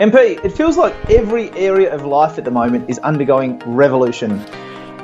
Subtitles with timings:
[0.00, 4.42] MP, it feels like every area of life at the moment is undergoing revolution.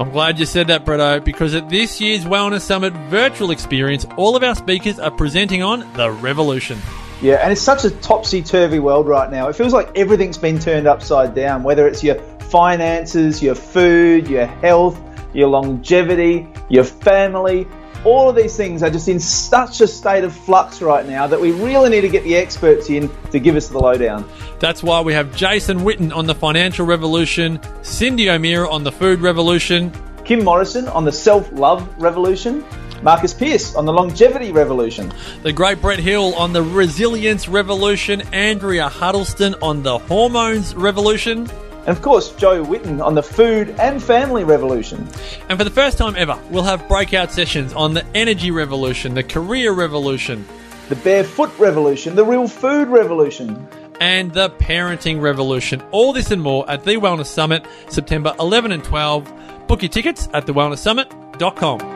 [0.00, 4.36] I'm glad you said that, Bretto, because at this year's Wellness Summit virtual experience, all
[4.36, 6.78] of our speakers are presenting on the revolution.
[7.20, 9.48] Yeah, and it's such a topsy turvy world right now.
[9.48, 12.14] It feels like everything's been turned upside down, whether it's your
[12.48, 14.98] finances, your food, your health,
[15.34, 17.68] your longevity, your family.
[18.06, 21.40] All of these things are just in such a state of flux right now that
[21.40, 24.30] we really need to get the experts in to give us the lowdown.
[24.60, 29.18] That's why we have Jason Witten on the financial revolution, Cyndi O'Meara on the food
[29.18, 29.90] revolution,
[30.24, 32.64] Kim Morrison on the self love revolution,
[33.02, 38.88] Marcus Pearce on the longevity revolution, the great Brett Hill on the resilience revolution, Andrea
[38.88, 41.48] Huddleston on the hormones revolution,
[41.86, 45.08] and of course, Jo Whitton on the food and family revolution.
[45.48, 49.22] And for the first time ever, we'll have breakout sessions on the energy revolution, the
[49.22, 50.46] career revolution,
[50.88, 53.68] the barefoot revolution, the real food revolution,
[54.00, 55.80] and the parenting revolution.
[55.92, 59.66] All this and more at the Wellness Summit, September 11 and 12.
[59.68, 61.95] Book your tickets at thewellnesssummit.com.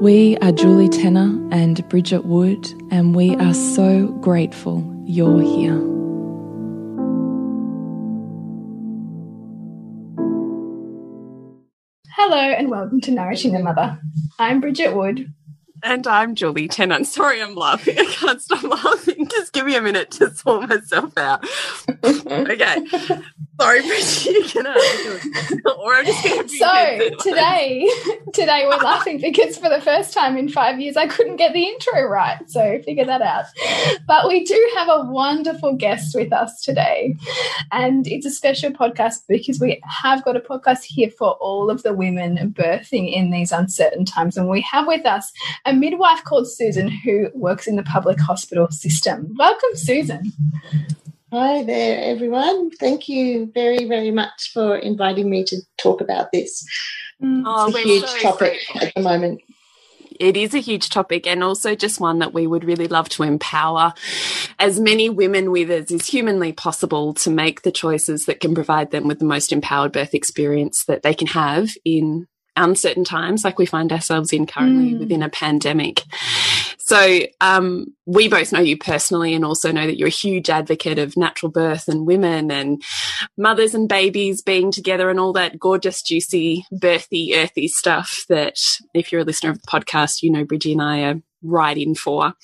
[0.00, 5.78] We are Julie Tenner and Bridget Wood, and we are so grateful you're here.
[12.10, 13.98] Hello, and welcome to Nourishing the Mother.
[14.38, 15.32] I'm Bridget Wood.
[15.82, 17.06] And I'm Julie Tennant.
[17.06, 17.98] Sorry, I'm laughing.
[17.98, 19.25] I can't stop laughing.
[19.36, 21.44] Just give me a minute to sort myself out.
[22.04, 22.86] okay.
[23.60, 27.88] Sorry, Bridget, you can or I'm just going to So today,
[28.34, 31.64] today we're laughing because for the first time in five years I couldn't get the
[31.64, 32.38] intro right.
[32.48, 33.46] So figure that out.
[34.06, 37.16] But we do have a wonderful guest with us today,
[37.72, 41.82] and it's a special podcast because we have got a podcast here for all of
[41.82, 45.32] the women birthing in these uncertain times, and we have with us
[45.64, 49.25] a midwife called Susan who works in the public hospital system.
[49.34, 50.32] Welcome, Susan.
[51.32, 52.70] Hi there, everyone.
[52.70, 56.64] Thank you very, very much for inviting me to talk about this.
[57.22, 57.42] Mm.
[57.44, 59.40] Oh, it's a huge so topic at the moment.
[60.18, 63.22] It is a huge topic and also just one that we would really love to
[63.22, 63.92] empower
[64.58, 68.92] as many women with as is humanly possible to make the choices that can provide
[68.92, 73.58] them with the most empowered birth experience that they can have in uncertain times like
[73.58, 75.00] we find ourselves in currently mm.
[75.00, 76.02] within a pandemic.
[76.86, 81.00] So um, we both know you personally and also know that you're a huge advocate
[81.00, 82.80] of natural birth and women and
[83.36, 88.56] mothers and babies being together and all that gorgeous, juicy, birthy, earthy stuff that
[88.94, 91.96] if you're a listener of the podcast, you know Bridgie and I are right in
[91.96, 92.34] for.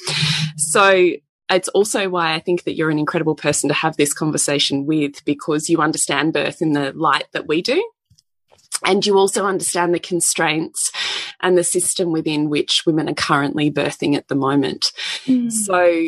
[0.57, 1.13] So
[1.49, 5.25] it's also why I think that you're an incredible person to have this conversation with
[5.25, 7.89] because you understand birth in the light that we do.
[8.85, 10.91] And you also understand the constraints
[11.43, 14.93] and the system within which women are currently birthing at the moment.
[15.27, 15.51] Mm.
[15.51, 16.03] So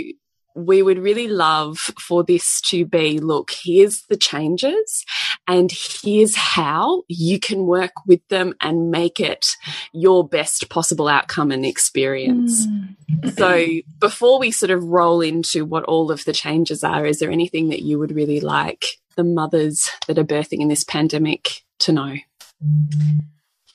[0.55, 5.05] we would really love for this to be look, here's the changes,
[5.47, 9.47] and here's how you can work with them and make it
[9.93, 12.67] your best possible outcome and experience.
[12.67, 13.37] Mm.
[13.37, 13.67] So,
[13.99, 17.69] before we sort of roll into what all of the changes are, is there anything
[17.71, 22.17] that you would really like the mothers that are birthing in this pandemic to know?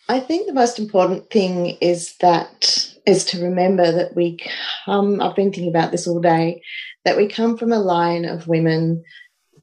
[0.10, 4.40] I think the most important thing is that is to remember that we
[4.86, 6.64] come, I've been thinking about this all day,
[7.06, 9.04] that we come from a line of women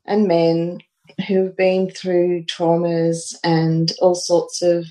[0.06, 0.78] and men
[1.26, 4.86] who've been through traumas and all sorts of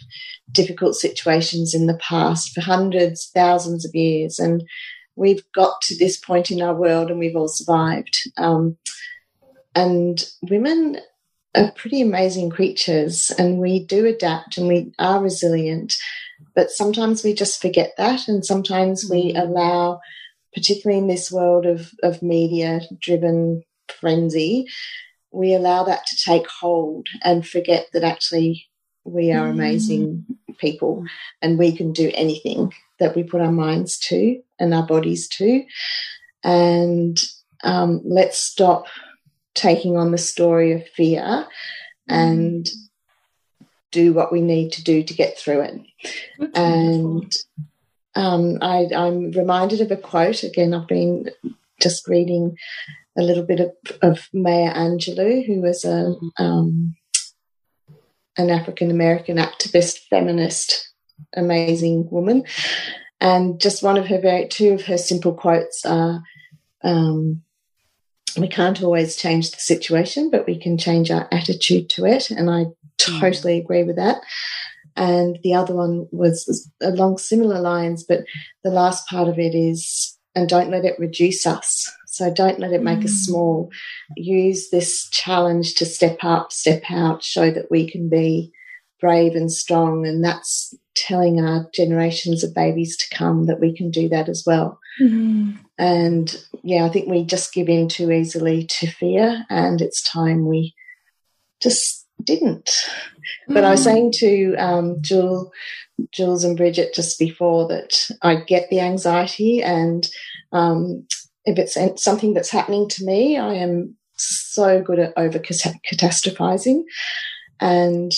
[0.51, 4.39] difficult situations in the past for hundreds, thousands of years.
[4.39, 4.61] And
[5.15, 8.17] we've got to this point in our world and we've all survived.
[8.37, 8.77] Um,
[9.73, 10.97] and women
[11.55, 15.93] are pretty amazing creatures and we do adapt and we are resilient.
[16.53, 18.27] But sometimes we just forget that.
[18.27, 19.41] And sometimes we mm.
[19.41, 19.99] allow,
[20.53, 24.67] particularly in this world of, of media driven frenzy,
[25.31, 28.67] we allow that to take hold and forget that actually
[29.03, 30.57] we are amazing mm.
[30.57, 31.05] people
[31.41, 35.63] and we can do anything that we put our minds to and our bodies to.
[36.43, 37.17] And
[37.63, 38.85] um, let's stop
[39.55, 41.47] taking on the story of fear
[42.07, 42.69] and
[43.91, 45.81] do what we need to do to get through it.
[46.37, 47.35] That's and
[48.15, 50.73] um, I, I'm reminded of a quote again.
[50.73, 51.29] I've been
[51.81, 52.57] just reading
[53.17, 53.71] a little bit of,
[54.01, 56.95] of Maya Angelou, who was a um,
[58.37, 60.91] an African American activist, feminist,
[61.35, 62.43] amazing woman.
[63.21, 66.21] And just one of her very two of her simple quotes are
[66.83, 67.41] um,
[68.37, 72.31] we can't always change the situation, but we can change our attitude to it.
[72.31, 72.65] And I
[72.97, 74.21] totally agree with that.
[74.95, 78.21] And the other one was along similar lines, but
[78.63, 81.91] the last part of it is, and don't let it reduce us.
[82.07, 83.05] So don't let it make mm.
[83.05, 83.69] us small.
[84.15, 88.51] Use this challenge to step up, step out, show that we can be
[89.01, 90.07] brave and strong.
[90.07, 94.43] And that's telling our generations of babies to come that we can do that as
[94.45, 94.79] well.
[95.01, 95.57] Mm.
[95.77, 100.47] And yeah, I think we just give in too easily to fear, and it's time
[100.47, 100.73] we
[101.61, 102.71] just didn't.
[103.47, 103.65] But mm.
[103.65, 103.83] I was mm.
[103.83, 105.51] saying to um, Jules,
[106.11, 110.07] Jules and Bridget just before that I get the anxiety, and
[110.53, 111.05] um,
[111.43, 116.83] if it's something that's happening to me, I am so good at over catastrophizing,
[117.59, 118.11] and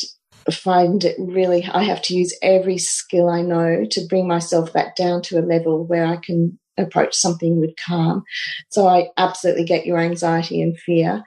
[0.51, 1.65] find it really.
[1.65, 5.41] I have to use every skill I know to bring myself back down to a
[5.41, 8.23] level where I can approach something with calm.
[8.69, 11.23] So I absolutely get your anxiety and fear.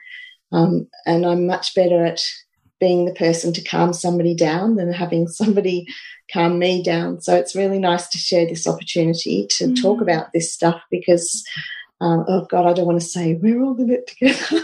[0.52, 2.20] Um, and I'm much better at
[2.78, 5.86] being the person to calm somebody down than having somebody
[6.32, 7.20] calm me down.
[7.20, 9.80] So it's really nice to share this opportunity to mm.
[9.80, 11.44] talk about this stuff because
[12.02, 14.38] um, oh God, I don't want to say we're all in it together.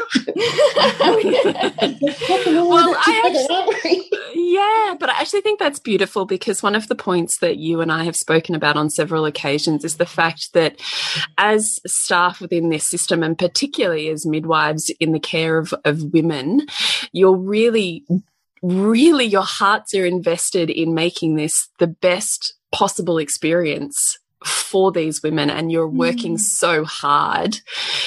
[2.46, 7.38] well, I actually, yeah, but I actually think that's beautiful because one of the points
[7.38, 10.80] that you and I have spoken about on several occasions is the fact that
[11.36, 16.66] as staff within this system, and particularly as midwives in the care of, of women,
[17.12, 18.06] you're really
[18.62, 25.50] really your hearts are invested in making this the best possible experience for these women
[25.50, 26.40] and you're working mm.
[26.40, 27.60] so hard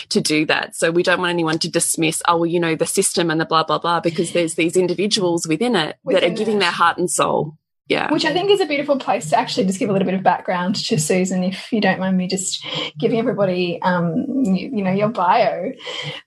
[0.10, 0.76] to do that.
[0.76, 3.46] So we don't want anyone to dismiss, oh, well, you know, the system and the
[3.46, 6.60] blah, blah, blah, because there's these individuals within it within that are giving it.
[6.60, 7.58] their heart and soul.
[7.88, 8.12] Yeah.
[8.14, 10.22] Which I think is a beautiful place to actually just give a little bit of
[10.22, 12.64] background to Susan, if you don't mind me just
[13.00, 15.72] giving everybody, um, you, you know, your bio,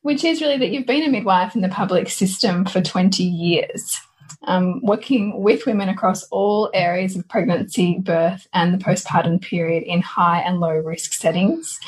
[0.02, 4.00] which is really that you've been a midwife in the public system for 20 years
[4.44, 10.00] um, working with women across all areas of pregnancy, birth, and the postpartum period in
[10.00, 11.78] high and low risk settings.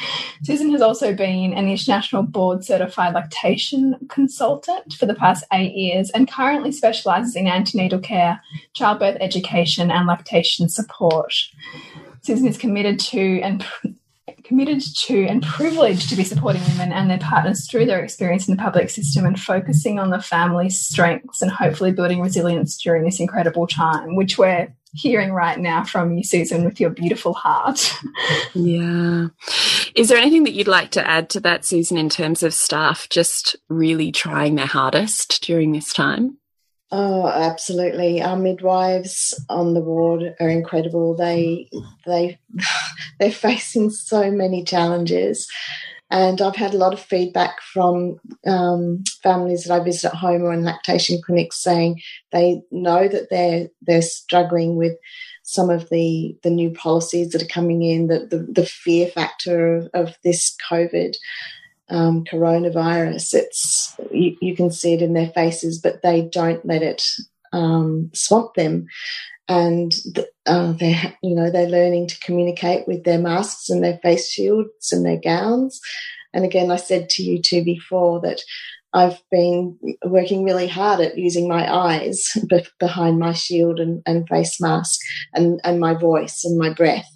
[0.42, 6.11] Susan has also been an international board certified lactation consultant for the past eight years
[6.11, 8.40] and currently specialises in antenatal care,
[8.73, 11.32] childbirth education, and lactation support.
[12.23, 13.64] Susan is committed to and
[14.44, 18.54] committed to and privileged to be supporting women and their partners through their experience in
[18.54, 23.20] the public system and focusing on the family's strengths and hopefully building resilience during this
[23.20, 27.92] incredible time, which we're hearing right now from you, Susan, with your beautiful heart.
[28.54, 29.28] yeah.
[29.94, 33.08] Is there anything that you'd like to add to that, Susan, in terms of staff
[33.08, 36.38] just really trying their hardest during this time?
[36.96, 38.22] Oh, absolutely.
[38.22, 41.16] Our midwives on the ward are incredible.
[41.16, 41.68] They
[42.06, 42.38] they
[43.18, 45.50] they're facing so many challenges.
[46.12, 50.42] And I've had a lot of feedback from um, families that I visit at home
[50.42, 54.92] or in lactation clinics saying they know that they're they're struggling with
[55.42, 59.74] some of the the new policies that are coming in, the the, the fear factor
[59.74, 61.16] of, of this COVID
[61.88, 63.34] um, coronavirus.
[63.34, 67.04] It's you, you, can see it in their faces, but they don't let it
[67.52, 68.86] um, swamp them.
[69.46, 69.92] And
[70.46, 74.92] uh, they're you know they're learning to communicate with their masks and their face shields
[74.92, 75.80] and their gowns.
[76.32, 78.40] And again, I said to you too before that
[78.94, 82.32] I've been working really hard at using my eyes
[82.78, 85.00] behind my shield and, and face mask
[85.34, 87.13] and, and my voice and my breath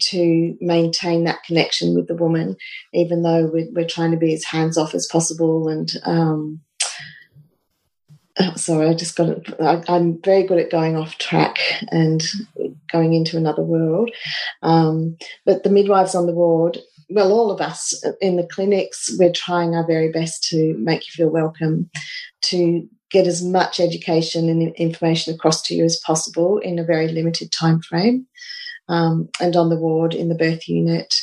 [0.00, 2.56] to maintain that connection with the woman,
[2.92, 5.68] even though we're, we're trying to be as hands off as possible.
[5.68, 6.60] And um,
[8.38, 9.54] oh, sorry, I just got it.
[9.60, 11.58] I, I'm very good at going off track
[11.90, 12.22] and
[12.92, 14.10] going into another world.
[14.62, 16.78] Um, but the midwives on the ward
[17.10, 21.12] well, all of us in the clinics, we're trying our very best to make you
[21.12, 21.90] feel welcome,
[22.42, 27.08] to get as much education and information across to you as possible in a very
[27.08, 28.26] limited time frame.
[28.90, 31.14] Um, and on the ward in the birth unit,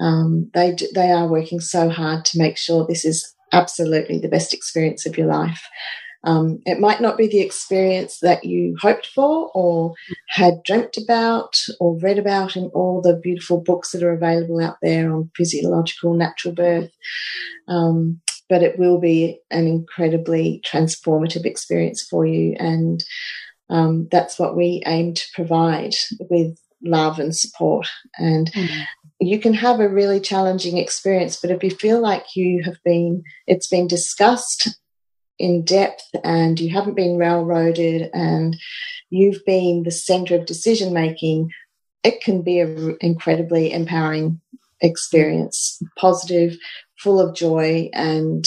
[0.00, 4.52] um, they they are working so hard to make sure this is absolutely the best
[4.52, 5.62] experience of your life.
[6.24, 9.92] Um, it might not be the experience that you hoped for or
[10.30, 14.78] had dreamt about or read about in all the beautiful books that are available out
[14.80, 16.90] there on physiological natural birth.
[17.68, 22.56] Um, but it will be an incredibly transformative experience for you.
[22.58, 23.04] And
[23.70, 25.94] um, that's what we aim to provide
[26.30, 27.88] with love and support.
[28.18, 28.82] And mm-hmm.
[29.20, 33.22] you can have a really challenging experience, but if you feel like you have been,
[33.46, 34.78] it's been discussed
[35.38, 38.56] in depth and you haven't been railroaded and
[39.10, 41.50] you've been the center of decision making,
[42.02, 44.40] it can be an incredibly empowering
[44.80, 46.56] experience, positive,
[46.98, 48.46] full of joy, and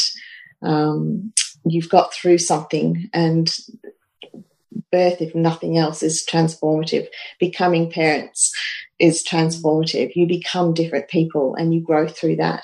[0.62, 1.34] um,
[1.66, 3.10] you've got through something.
[3.14, 3.54] And
[4.98, 7.08] birth, if nothing else, is transformative.
[7.40, 8.52] Becoming parents
[9.00, 10.12] is transformative.
[10.16, 12.64] You become different people and you grow through that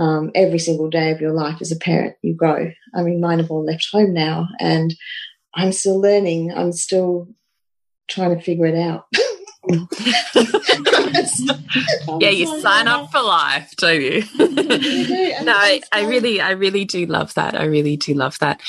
[0.00, 2.72] um, every single day of your life as a parent, you grow.
[2.94, 4.94] I mean, mine have all left home now, and
[5.54, 6.52] I'm still learning.
[6.56, 7.28] I'm still
[8.08, 9.04] trying to figure it out.
[12.18, 14.24] yeah, you sign up for life, don't you?
[14.38, 17.54] no, I, I really, I really do love that.
[17.54, 18.62] I really do love that.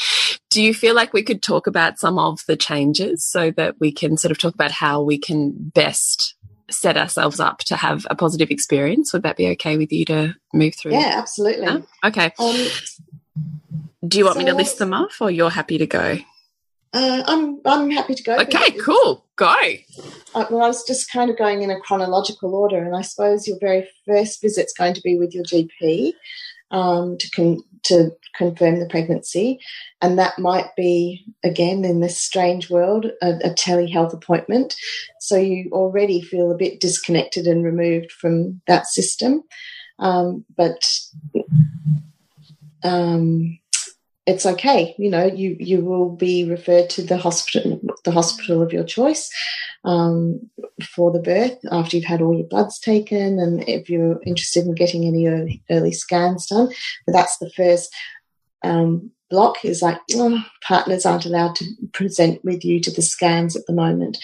[0.51, 3.91] Do you feel like we could talk about some of the changes so that we
[3.91, 6.35] can sort of talk about how we can best
[6.73, 9.13] set ourselves up to have a positive experience.
[9.13, 10.93] Would that be okay with you to move through?
[10.93, 11.67] Yeah, absolutely.
[11.67, 12.31] Oh, okay.
[12.39, 12.67] Um,
[14.07, 16.17] Do you want so, me to list them off, or you're happy to go?
[16.93, 18.37] Uh, I'm I'm happy to go.
[18.37, 19.25] Okay, cool.
[19.37, 19.55] Go.
[20.35, 23.47] Uh, well, I was just kind of going in a chronological order, and I suppose
[23.47, 26.13] your very first visit's going to be with your GP
[26.71, 29.59] um, to con- to confirm the pregnancy,
[30.01, 34.75] and that might be again in this strange world a, a telehealth appointment.
[35.19, 39.43] So you already feel a bit disconnected and removed from that system,
[39.99, 40.89] um, but
[42.83, 43.59] um,
[44.25, 44.95] it's okay.
[44.97, 49.29] You know, you you will be referred to the hospital, the hospital of your choice,
[49.83, 50.49] um,
[50.83, 54.75] for the birth after you've had all your bloods taken, and if you're interested in
[54.75, 56.69] getting any early, early scans done.
[57.05, 57.93] But that's the first
[58.63, 59.63] um, block.
[59.63, 63.73] Is like oh, partners aren't allowed to present with you to the scans at the
[63.73, 64.17] moment.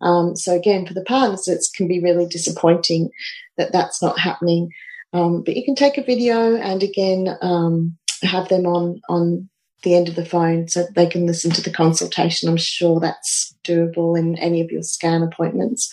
[0.00, 3.10] Um, so again, for the partners, it can be really disappointing
[3.56, 4.72] that that's not happening.
[5.12, 9.48] Um, but you can take a video and again um, have them on on
[9.82, 12.48] the end of the phone so they can listen to the consultation.
[12.48, 15.92] I'm sure that's doable in any of your scan appointments.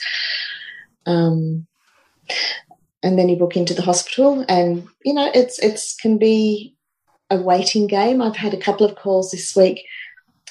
[1.06, 1.68] Um,
[3.04, 6.76] and then you book into the hospital, and you know it's it's can be
[7.30, 8.22] a waiting game.
[8.22, 9.86] I've had a couple of calls this week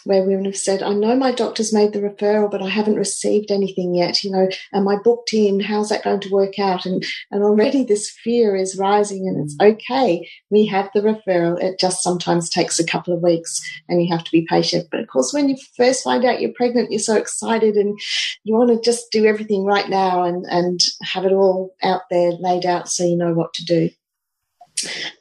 [0.05, 3.51] where women have said, I know my doctor's made the referral, but I haven't received
[3.51, 4.23] anything yet.
[4.23, 5.61] You know, am I booked in?
[5.61, 6.87] How's that going to work out?
[6.87, 10.29] And, and already this fear is rising and it's okay.
[10.51, 11.63] We have the referral.
[11.63, 14.89] It just sometimes takes a couple of weeks and you have to be patient.
[14.91, 17.99] But of course, when you first find out you're pregnant, you're so excited and
[18.45, 22.33] you want to just do everything right now and, and have it all out there
[22.33, 23.91] laid out so you know what to do.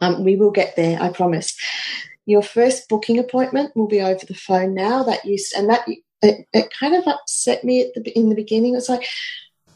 [0.02, 1.56] Um, we will get there, I promise
[2.26, 5.04] your first booking appointment will be over the phone now.
[5.04, 5.88] That you and that
[6.22, 8.76] it, it kind of upset me at the in the beginning.
[8.76, 9.06] It's like,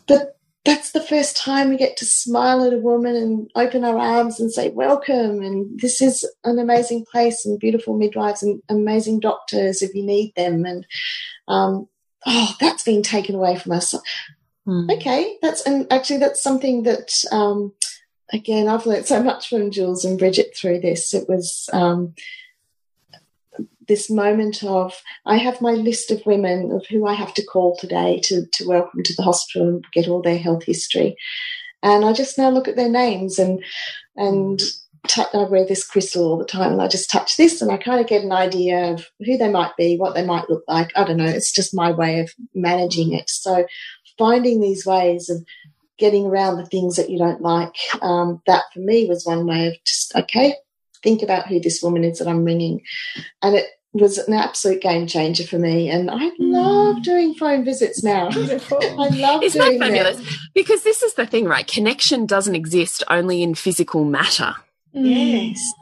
[0.07, 3.97] but that's the first time we get to smile at a woman and open our
[3.97, 5.41] arms and say welcome.
[5.41, 10.33] And this is an amazing place and beautiful midwives and amazing doctors if you need
[10.35, 10.65] them.
[10.65, 10.85] And
[11.47, 11.87] um,
[12.25, 13.95] oh, that's been taken away from us.
[14.65, 14.89] Hmm.
[14.91, 17.13] Okay, that's and actually that's something that.
[17.31, 17.73] Um,
[18.31, 21.13] again, I've learned so much from Jules and Bridget through this.
[21.13, 22.13] It was um,
[23.87, 27.77] this moment of I have my list of women of who I have to call
[27.77, 31.15] today to, to welcome to the hospital and get all their health history.
[31.81, 33.63] And I just now look at their names and
[34.15, 34.61] and
[35.15, 38.01] I wear this crystal all the time and I just touch this and I kind
[38.01, 40.91] of get an idea of who they might be, what they might look like.
[40.97, 41.25] I don't know.
[41.25, 43.29] It's just my way of managing it.
[43.29, 43.65] So
[44.17, 45.45] finding these ways of
[45.97, 47.75] getting around the things that you don't like.
[48.01, 50.55] Um, that for me was one way of just, okay,
[51.03, 52.81] think about who this woman is that I'm ringing.
[53.41, 55.89] And it was an absolute game changer for me.
[55.89, 58.27] And I love doing phone visits now.
[58.31, 60.37] I love Isn't doing that fabulous?
[60.53, 61.67] Because this is the thing, right?
[61.67, 64.55] Connection doesn't exist only in physical matter.
[64.93, 65.73] Yes.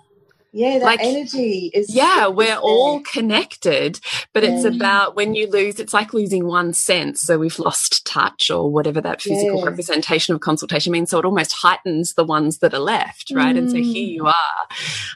[0.57, 1.93] Yeah, that Like- energy is.
[1.93, 2.57] Yeah, we're there.
[2.59, 3.99] all connected,
[4.31, 7.23] but it's about when you lose, it's like losing one sense.
[7.23, 9.65] So we've lost touch or whatever that physical Yes.
[9.65, 11.09] representation of consultation means.
[11.09, 13.53] So it almost heightens the ones that are left, right?
[13.53, 14.29] And so here you mm.
[14.29, 14.67] are,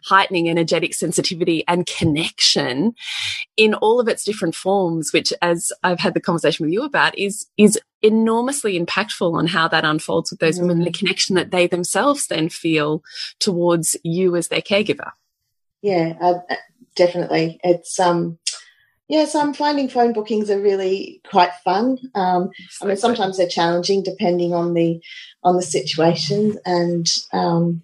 [0.03, 2.93] heightening energetic sensitivity and connection
[3.55, 7.17] in all of its different forms, which as I've had the conversation with you about
[7.17, 10.99] is, is enormously impactful on how that unfolds with those women, the mm.
[10.99, 13.03] connection that they themselves then feel
[13.39, 15.11] towards you as their caregiver.
[15.81, 16.55] Yeah, uh, uh,
[16.95, 17.59] definitely.
[17.63, 18.37] It's um,
[19.07, 21.97] yes, I'm finding phone bookings are really quite fun.
[22.15, 22.49] Um,
[22.81, 25.01] I mean, sometimes they're challenging depending on the
[25.43, 27.81] on the situation, and um,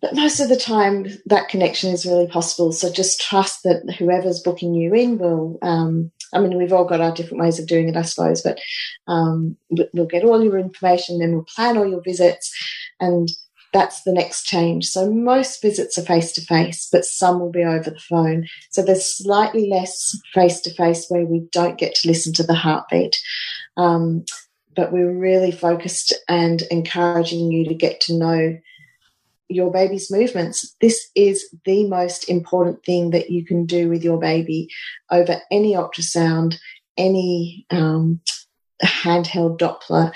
[0.00, 2.72] but most of the time that connection is really possible.
[2.72, 5.58] So just trust that whoever's booking you in will.
[5.62, 8.58] Um, I mean, we've all got our different ways of doing it, I suppose, but
[9.06, 12.52] um, we- we'll get all your information, then we'll plan all your visits,
[12.98, 13.28] and
[13.72, 14.86] that's the next change.
[14.86, 18.46] So most visits are face to face, but some will be over the phone.
[18.70, 22.54] So there's slightly less face to face where we don't get to listen to the
[22.54, 23.20] heartbeat.
[23.76, 24.24] Um,
[24.74, 28.58] but we're really focused and encouraging you to get to know
[29.48, 30.74] your baby's movements.
[30.80, 34.68] This is the most important thing that you can do with your baby
[35.10, 36.58] over any ultrasound,
[36.96, 38.20] any um,
[38.82, 40.12] handheld Doppler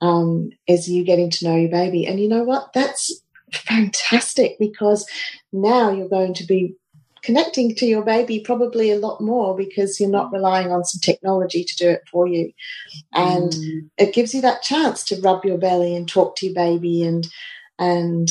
[0.00, 2.06] um, is you getting to know your baby.
[2.06, 2.72] And you know what?
[2.72, 5.06] That's fantastic because
[5.52, 6.74] now you're going to be
[7.22, 11.64] connecting to your baby probably a lot more because you're not relying on some technology
[11.64, 12.52] to do it for you.
[13.12, 13.54] And
[13.98, 17.26] it gives you that chance to rub your belly and talk to your baby and
[17.78, 18.28] and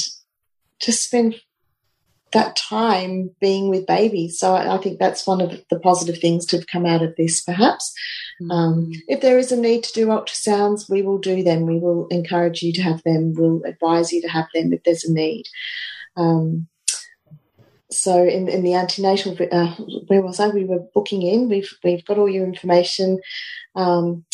[0.79, 1.35] just spend
[2.31, 4.29] that time being with baby.
[4.29, 7.15] So I, I think that's one of the positive things to have come out of
[7.15, 7.93] this, perhaps.
[8.49, 11.65] Um, if there is a need to do ultrasounds, we will do them.
[11.65, 13.33] We will encourage you to have them.
[13.35, 15.45] We'll advise you to have them if there's a need.
[16.15, 16.67] Um,
[17.91, 19.75] so in, in the antenatal, uh,
[20.07, 20.49] where was I?
[20.49, 21.49] We were booking in.
[21.49, 23.19] We've we've got all your information.
[23.75, 24.25] Um,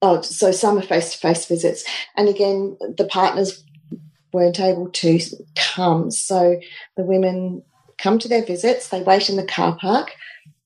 [0.00, 1.84] oh, so some are face to face visits,
[2.16, 3.62] and again, the partners
[4.32, 5.20] weren't able to
[5.56, 6.10] come.
[6.10, 6.60] So
[6.96, 7.62] the women
[7.98, 8.88] come to their visits.
[8.88, 10.14] They wait in the car park,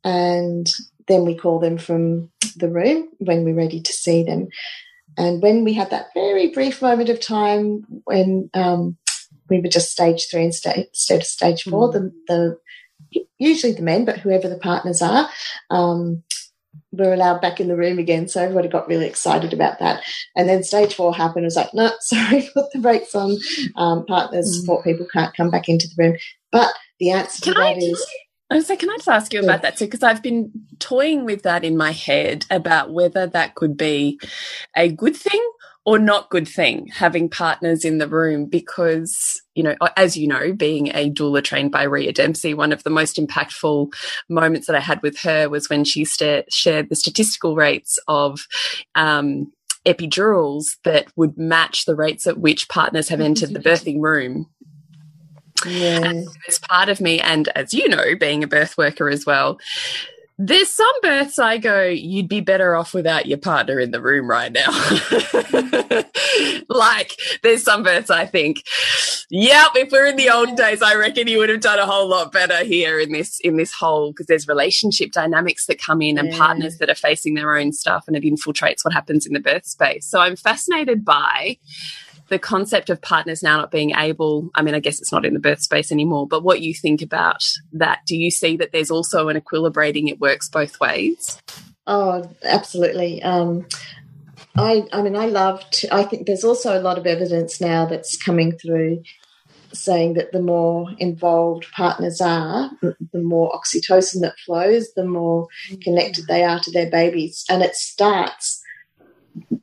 [0.04, 0.70] and
[1.08, 4.48] then we call them from the room when we're ready to see them.
[5.16, 8.96] And when we had that very brief moment of time when um,
[9.48, 12.58] we were just stage three instead, of stage four, the, the
[13.38, 15.28] usually the men, but whoever the partners are,
[15.70, 16.23] um,
[16.96, 18.28] were allowed back in the room again.
[18.28, 20.02] So everybody got really excited about that.
[20.36, 21.44] And then stage four happened.
[21.44, 23.36] It was like, no, sorry, put the brakes on.
[23.76, 24.60] Um, partners, Mm.
[24.60, 26.16] support people can't come back into the room.
[26.52, 28.06] But the answer Can to I that is
[28.50, 29.86] I was like, can I just ask you about that too?
[29.86, 34.20] Because I've been toying with that in my head about whether that could be
[34.76, 35.42] a good thing
[35.86, 40.52] or not good thing having partners in the room because you know as you know
[40.52, 43.92] being a doula trained by Rhea Dempsey one of the most impactful
[44.28, 48.40] moments that I had with her was when she sta shared the statistical rates of
[48.94, 49.52] um,
[49.86, 54.46] epidurals that would match the rates at which partners have entered the birthing room.
[55.66, 59.58] Yeah, as part of me, and as you know, being a birth worker as well,
[60.36, 64.28] there's some births I go, you'd be better off without your partner in the room
[64.28, 64.68] right now.
[66.68, 68.64] like, there's some births I think,
[69.30, 72.08] yep, if we're in the old days, I reckon you would have done a whole
[72.08, 76.18] lot better here in this in this whole because there's relationship dynamics that come in
[76.18, 79.40] and partners that are facing their own stuff and it infiltrates what happens in the
[79.40, 80.04] birth space.
[80.04, 81.58] So I'm fascinated by
[82.28, 85.34] the concept of partners now not being able i mean i guess it's not in
[85.34, 88.90] the birth space anymore but what you think about that do you see that there's
[88.90, 91.40] also an equilibrating it works both ways
[91.86, 93.22] Oh, absolutely.
[93.22, 93.66] Um,
[94.56, 95.68] I, I mean, I love.
[95.70, 99.02] To, I think there's also a lot of evidence now that's coming through
[99.72, 105.48] saying that the more involved partners are, the more oxytocin that flows, the more
[105.82, 108.62] connected they are to their babies, and it starts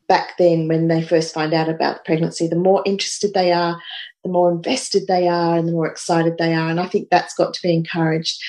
[0.07, 2.47] back then when they first find out about the pregnancy.
[2.47, 3.81] The more interested they are,
[4.23, 6.69] the more invested they are, and the more excited they are.
[6.69, 8.41] And I think that's got to be encouraged.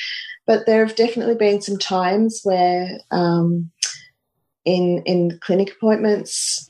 [0.47, 3.71] But there have definitely been some times where, um,
[4.65, 6.69] in in clinic appointments,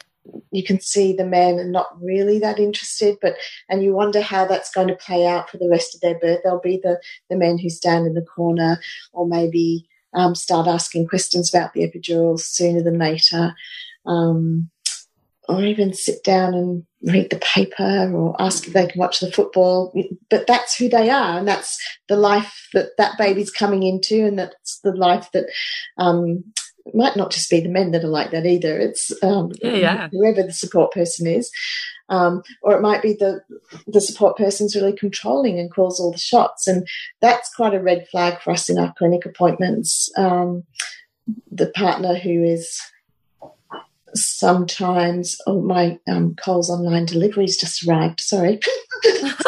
[0.51, 3.37] you can see the men are not really that interested, but
[3.69, 6.41] and you wonder how that's going to play out for the rest of their birth.
[6.43, 8.79] There'll be the the men who stand in the corner,
[9.13, 13.55] or maybe um, start asking questions about the epidural sooner than later.
[14.07, 14.71] Um,
[15.49, 19.31] or even sit down and read the paper or ask if they can watch the
[19.31, 19.93] football.
[20.31, 24.39] But that's who they are, and that's the life that that baby's coming into, and
[24.39, 25.47] that's the life that
[25.99, 26.45] um,
[26.95, 28.79] might not just be the men that are like that either.
[28.79, 30.09] It's um, yeah, yeah.
[30.13, 31.51] whoever the support person is.
[32.09, 33.41] Um, or it might be the
[33.87, 36.87] the support person's really controlling and calls all the shots, and
[37.21, 40.11] that's quite a red flag for us in our clinic appointments.
[40.17, 40.65] Um,
[41.51, 42.81] the partner who is
[44.15, 48.21] sometimes oh my um, Coles online deliveries just arrived.
[48.21, 48.61] Sorry,
[49.03, 49.45] That's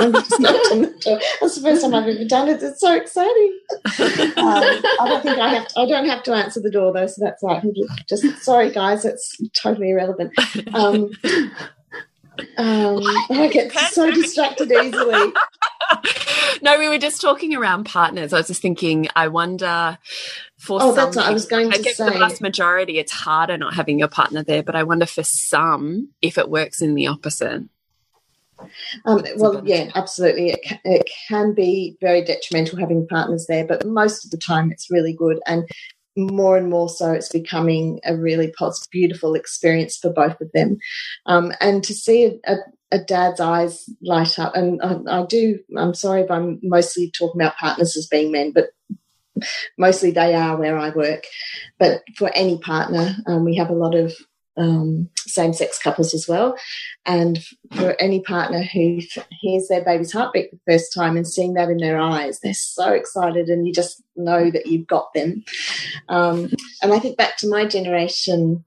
[1.56, 2.62] the first time I've ever done it.
[2.62, 3.58] It's so exciting.
[4.36, 4.62] Um,
[4.96, 5.68] I don't think I have.
[5.68, 7.62] To, I don't have to answer the door though, so that's right.
[8.08, 9.04] Just sorry, guys.
[9.04, 10.32] It's totally irrelevant.
[10.74, 11.10] Um,
[12.56, 13.00] um,
[13.30, 15.32] I get so distracted easily.
[16.62, 18.32] no, we were just talking around partners.
[18.32, 19.98] I was just thinking, I wonder
[20.58, 22.10] for oh, some, that's what I was going I to guess say.
[22.10, 24.62] the vast majority, it's harder not having your partner there.
[24.62, 27.64] But I wonder for some if it works in the opposite.
[29.04, 30.50] Um, well, yeah, absolutely.
[30.50, 34.70] It can, it can be very detrimental having partners there, but most of the time
[34.70, 35.40] it's really good.
[35.46, 35.68] And
[36.16, 40.78] more and more so, it's becoming a really positive, beautiful experience for both of them.
[41.26, 42.56] Um, and to see a, a,
[42.92, 47.40] a, dad's eyes light up, and I, I do, I'm sorry if I'm mostly talking
[47.40, 48.70] about partners as being men, but
[49.78, 51.24] mostly they are where I work.
[51.78, 54.14] But for any partner, um, we have a lot of
[54.56, 56.56] um, same sex couples as well.
[57.06, 61.54] And for any partner who hears their baby's heartbeat for the first time and seeing
[61.54, 65.44] that in their eyes, they're so excited, and you just know that you've got them.
[66.08, 66.50] Um,
[66.82, 68.64] and I think back to my generation,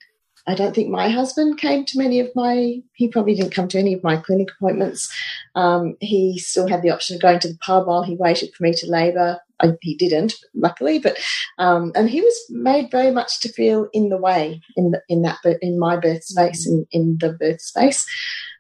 [0.48, 3.78] I don't think my husband came to many of my, he probably didn't come to
[3.78, 5.14] any of my clinic appointments.
[5.56, 8.64] Um, he still had the option of going to the pub while he waited for
[8.64, 9.40] me to labour.
[9.82, 11.18] He didn't, luckily, but
[11.58, 15.24] um, and he was made very much to feel in the way in the, in
[15.24, 18.06] that in my birth space in, in the birth space.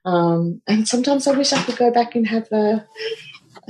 [0.05, 2.83] Um, and sometimes I wish I could go back and have a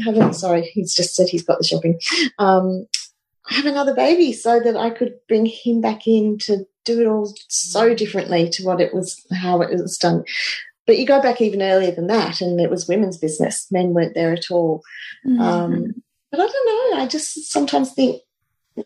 [0.05, 1.99] have a sorry, he's just said he's got the shopping.
[2.39, 2.87] Um,
[3.49, 7.33] have another baby so that I could bring him back in to do it all
[7.49, 10.23] so differently to what it was how it was done.
[10.85, 13.67] But you go back even earlier than that, and it was women's business.
[13.71, 14.81] Men weren't there at all.
[15.25, 15.41] Mm-hmm.
[15.41, 17.03] Um, but I don't know.
[17.03, 18.21] I just sometimes think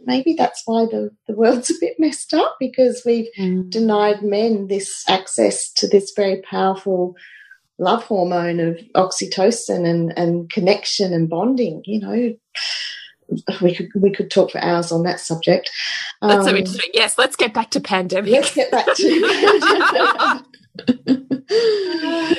[0.06, 3.70] maybe that's why the, the world's a bit messed up because we've mm.
[3.70, 7.16] denied men this access to this very powerful
[7.78, 11.82] love hormone of oxytocin and, and connection and bonding.
[11.86, 12.34] You know,
[13.62, 15.70] we could we could talk for hours on that subject.
[16.22, 16.92] That's um, so interesting.
[16.94, 18.32] Yes, let's get back to pandemic.
[18.32, 20.46] Let's get back to.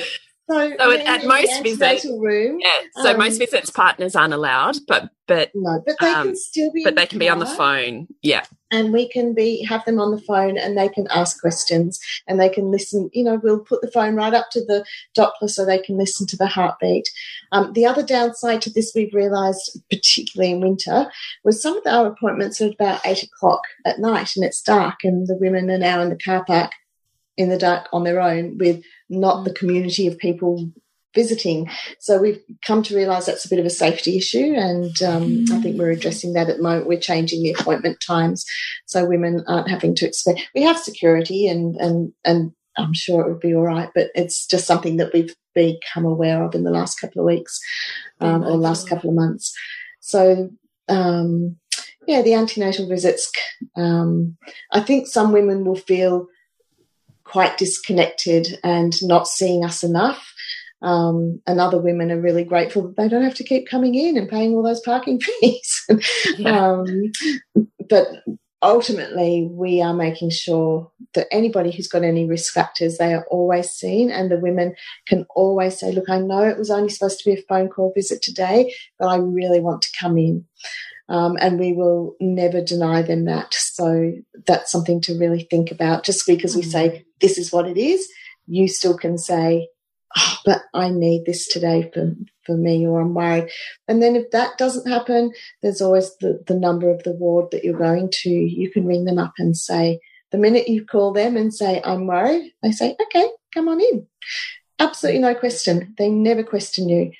[0.49, 3.01] So, so at, at most visits, room, yeah.
[3.01, 6.69] So um, most visits, partners aren't allowed, but but no, but they um, can still
[6.73, 6.83] be.
[6.83, 8.07] But they can be on the phone.
[8.21, 11.97] Yeah, and we can be have them on the phone, and they can ask questions,
[12.27, 13.09] and they can listen.
[13.13, 14.85] You know, we'll put the phone right up to the
[15.17, 17.09] Doppler so they can listen to the heartbeat.
[17.53, 21.09] Um, the other downside to this, we've realised, particularly in winter,
[21.45, 25.25] was some of our appointments are about eight o'clock at night, and it's dark, and
[25.25, 26.73] the women are now in the car park
[27.37, 30.71] in the dark on their own with not the community of people
[31.13, 31.69] visiting.
[31.99, 35.61] So we've come to realise that's a bit of a safety issue, and um, I
[35.61, 36.87] think we're addressing that at the moment.
[36.87, 38.45] We're changing the appointment times
[38.85, 40.41] so women aren't having to expect.
[40.55, 44.47] We have security, and and and I'm sure it would be all right, but it's
[44.47, 47.59] just something that we've become aware of in the last couple of weeks
[48.19, 49.55] um, or last couple of months.
[49.99, 50.49] So.
[50.89, 51.57] Um,
[52.05, 53.31] yeah, the antenatal visits.
[53.77, 54.35] Um,
[54.73, 56.27] I think some women will feel
[57.25, 60.33] quite disconnected and not seeing us enough.
[60.81, 64.17] Um, and other women are really grateful that they don't have to keep coming in
[64.17, 65.85] and paying all those parking fees.
[66.37, 66.71] yeah.
[66.71, 67.11] um,
[67.89, 68.07] but
[68.63, 73.69] ultimately, we are making sure that anybody who's got any risk factors, they are always
[73.69, 74.75] seen, and the women
[75.07, 77.93] can always say, "Look, I know it was only supposed to be a phone call
[77.93, 80.45] visit today, but I really want to come in."
[81.09, 83.53] Um, and we will never deny them that.
[83.53, 84.13] So
[84.47, 86.03] that's something to really think about.
[86.03, 86.71] Just because we mm.
[86.71, 88.09] say this is what it is,
[88.47, 89.67] you still can say,
[90.17, 93.49] oh, but I need this today for, for me, or I'm worried.
[93.87, 97.63] And then if that doesn't happen, there's always the, the number of the ward that
[97.63, 98.29] you're going to.
[98.29, 99.99] You can ring them up and say,
[100.31, 104.07] the minute you call them and say, I'm worried, they say, okay, come on in.
[104.79, 105.93] Absolutely no question.
[105.97, 107.11] They never question you.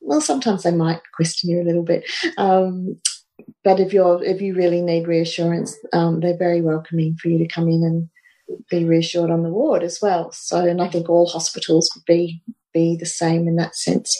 [0.00, 2.08] Well, sometimes they might question you a little bit.
[2.36, 3.00] Um,
[3.64, 7.48] but if you're if you really need reassurance, um, they're very welcoming for you to
[7.48, 8.08] come in and
[8.70, 10.32] be reassured on the ward as well.
[10.32, 14.16] So, and I think all hospitals would be be the same in that sense.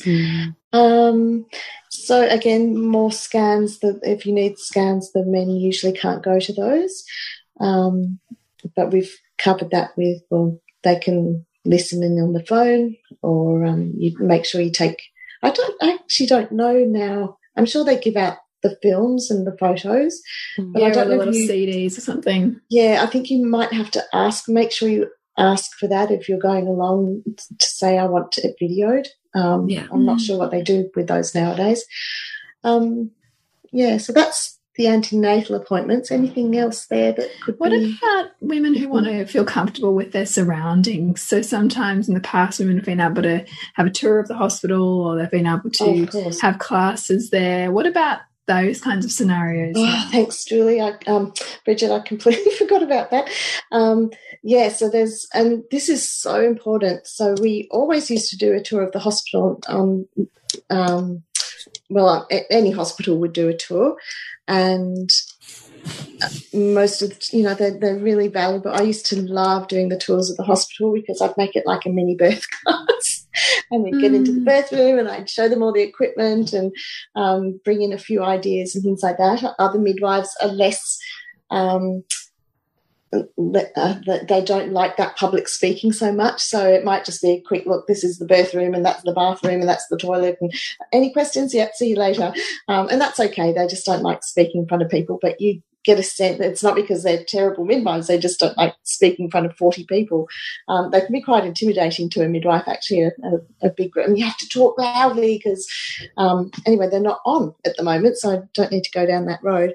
[0.00, 0.56] Mm.
[0.72, 1.46] Um,
[1.90, 3.80] so again, more scans.
[3.80, 7.04] That if you need scans, the men usually can't go to those.
[7.60, 8.18] Um,
[8.76, 13.92] but we've covered that with well, they can listen in on the phone, or um,
[13.96, 15.00] you make sure you take.
[15.42, 17.36] I don't I actually don't know now.
[17.56, 20.20] I'm sure they give out the films and the photos,
[20.58, 22.60] but yeah, I don't know little you, CDs or something.
[22.68, 24.48] Yeah, I think you might have to ask.
[24.48, 28.56] Make sure you ask for that if you're going along to say I want it
[28.60, 29.06] videoed.
[29.34, 29.86] Um, yeah.
[29.90, 30.26] I'm not mm.
[30.26, 31.84] sure what they do with those nowadays.
[32.64, 33.12] Um,
[33.72, 36.10] yeah, so that's the antenatal appointments.
[36.10, 37.98] Anything else there that could what be...
[38.02, 41.20] about women who want to feel comfortable with their surroundings?
[41.20, 44.36] So sometimes in the past, women have been able to have a tour of the
[44.36, 47.70] hospital or they've been able to oh, have classes there.
[47.70, 49.74] What about those kinds of scenarios?
[49.76, 50.80] Oh, thanks, Julie.
[50.80, 51.34] I, um,
[51.66, 53.30] Bridget, I completely forgot about that.
[53.70, 54.10] Um,
[54.42, 57.06] yeah, so there's, and this is so important.
[57.06, 59.60] So we always used to do a tour of the hospital.
[59.68, 60.08] Um,
[60.70, 61.22] um,
[61.88, 63.96] well, any hospital would do a tour,
[64.48, 65.10] and
[66.52, 68.72] most of you know they're, they're really valuable.
[68.72, 71.86] I used to love doing the tours at the hospital because i'd make it like
[71.86, 73.26] a mini birth class.
[73.70, 74.44] And we'd get into the mm.
[74.44, 76.72] birth room and i'd show them all the equipment and
[77.16, 79.54] um, bring in a few ideas and things like that.
[79.58, 80.98] Other midwives are less
[81.50, 82.04] um,
[83.12, 83.94] uh,
[84.28, 86.40] they don't like that public speaking so much.
[86.42, 87.86] So it might just be a quick look.
[87.86, 90.38] This is the birth room, and that's the bathroom, and that's the toilet.
[90.40, 90.52] And
[90.92, 91.52] any questions?
[91.54, 91.74] Yep.
[91.74, 92.32] See you later.
[92.68, 93.52] Um, and that's okay.
[93.52, 95.18] They just don't like speaking in front of people.
[95.20, 98.06] But you get a sense that it's not because they're terrible midwives.
[98.06, 100.28] They just don't like speaking in front of forty people.
[100.68, 102.64] Um, they can be quite intimidating to a midwife.
[102.68, 105.68] Actually, a, a, a big group, you have to talk loudly because
[106.16, 108.18] um, anyway, they're not on at the moment.
[108.18, 109.74] So I don't need to go down that road.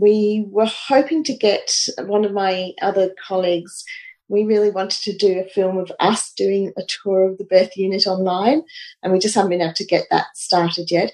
[0.00, 3.84] We were hoping to get one of my other colleagues.
[4.28, 7.76] We really wanted to do a film of us doing a tour of the birth
[7.76, 8.62] unit online,
[9.02, 11.12] and we just haven't been able to get that started yet.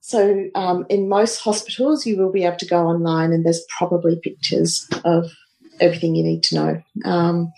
[0.00, 4.20] So, um, in most hospitals, you will be able to go online, and there's probably
[4.22, 5.32] pictures of
[5.80, 6.82] everything you need to know.
[7.04, 7.52] Um,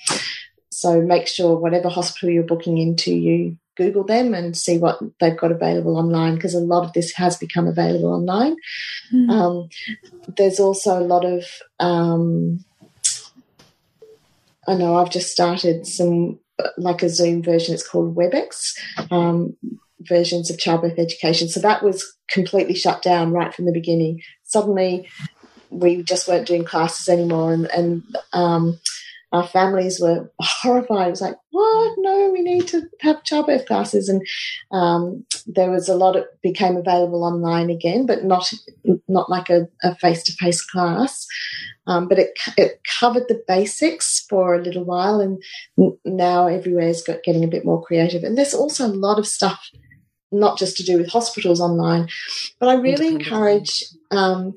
[0.71, 5.37] so, make sure whatever hospital you're booking into, you Google them and see what they've
[5.37, 8.57] got available online because a lot of this has become available online.
[9.13, 9.31] Mm.
[9.31, 9.69] Um,
[10.37, 11.45] there's also a lot of,
[11.81, 12.65] um,
[14.67, 16.41] I know I've just started some
[16.77, 18.75] like a Zoom version, it's called WebEx.
[19.11, 19.57] Um,
[20.03, 21.49] versions of childbirth education.
[21.49, 24.23] So that was completely shut down right from the beginning.
[24.45, 25.09] Suddenly,
[25.71, 28.79] we just weren't doing classes anymore, and, and um,
[29.33, 31.09] our families were horrified.
[31.09, 31.95] It was like, what?
[31.99, 34.09] No, we need to have childbirth classes.
[34.09, 34.27] And
[34.73, 38.53] um, there was a lot of became available online again, but not
[39.09, 41.27] not like a face to face class.
[41.87, 45.43] Um, but it it covered the basics for a little while, and
[46.05, 48.25] now everywhere's got getting a bit more creative.
[48.25, 49.71] And there's also a lot of stuff.
[50.31, 52.07] Not just to do with hospitals online,
[52.61, 53.83] but I really encourage.
[54.11, 54.55] Um,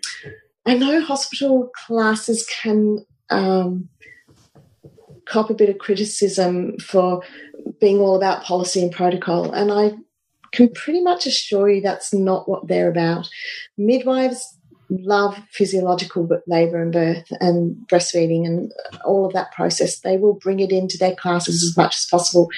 [0.65, 3.87] I know hospital classes can um,
[5.25, 7.21] cop a bit of criticism for
[7.79, 9.51] being all about policy and protocol.
[9.51, 9.93] And I
[10.51, 13.29] can pretty much assure you that's not what they're about.
[13.77, 14.57] Midwives
[14.89, 18.71] love physiological labour and birth and breastfeeding and
[19.05, 19.99] all of that process.
[19.99, 22.49] They will bring it into their classes as much as possible.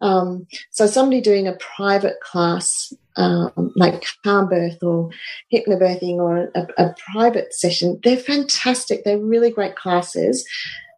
[0.00, 5.10] Um, so somebody doing a private class um, like calm birth or
[5.52, 9.04] hypnobirthing or a, a, private session, they're fantastic.
[9.04, 10.44] They're really great classes.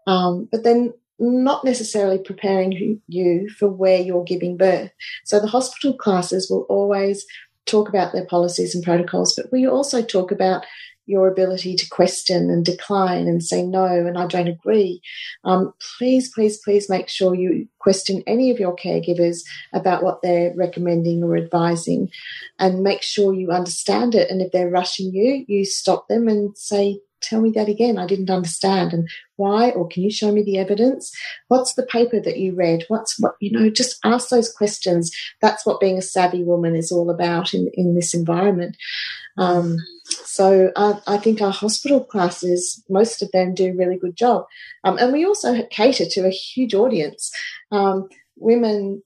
[0.07, 4.91] Um, but then not necessarily preparing you for where you're giving birth.
[5.25, 7.27] So the hospital classes will always
[7.65, 10.65] talk about their policies and protocols, but we also talk about
[11.07, 15.01] your ability to question and decline and say no and I don't agree.
[15.45, 19.43] Um, please, please, please make sure you question any of your caregivers
[19.73, 22.11] about what they're recommending or advising
[22.59, 24.31] and make sure you understand it.
[24.31, 27.99] And if they're rushing you, you stop them and say, tell me that again.
[27.99, 28.93] I didn't understand.
[28.93, 29.71] And why?
[29.71, 31.13] Or can you show me the evidence?
[31.49, 32.85] What's the paper that you read?
[32.89, 35.11] What's what, you know, just ask those questions.
[35.41, 38.77] That's what being a savvy woman is all about in, in this environment.
[39.39, 44.17] Um, so I, I, think our hospital classes, most of them do a really good
[44.17, 44.47] job.
[44.85, 47.31] Um, and we also cater to a huge audience.
[47.71, 49.03] Um, women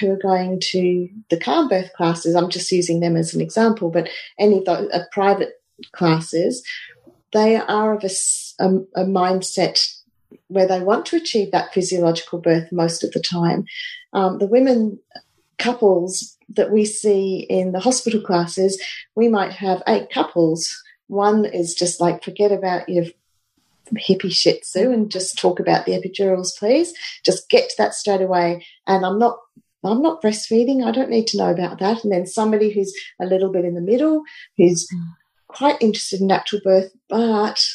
[0.00, 3.90] who are going to the calm birth classes, I'm just using them as an example,
[3.90, 4.08] but
[4.38, 5.54] any of the uh, private
[5.92, 6.62] classes
[7.32, 8.10] they are of a,
[8.58, 9.94] a, a mindset
[10.48, 13.64] where they want to achieve that physiological birth most of the time.
[14.12, 14.98] Um, the women
[15.58, 18.80] couples that we see in the hospital classes,
[19.14, 20.82] we might have eight couples.
[21.08, 23.04] One is just like, forget about your
[23.94, 26.92] hippie shih tzu and just talk about the epidurals, please.
[27.24, 28.66] Just get to that straight away.
[28.86, 29.38] And I'm not
[29.84, 30.84] I'm not breastfeeding.
[30.84, 32.02] I don't need to know about that.
[32.02, 34.22] And then somebody who's a little bit in the middle,
[34.56, 34.88] who's
[35.58, 37.68] quite interested in natural birth, but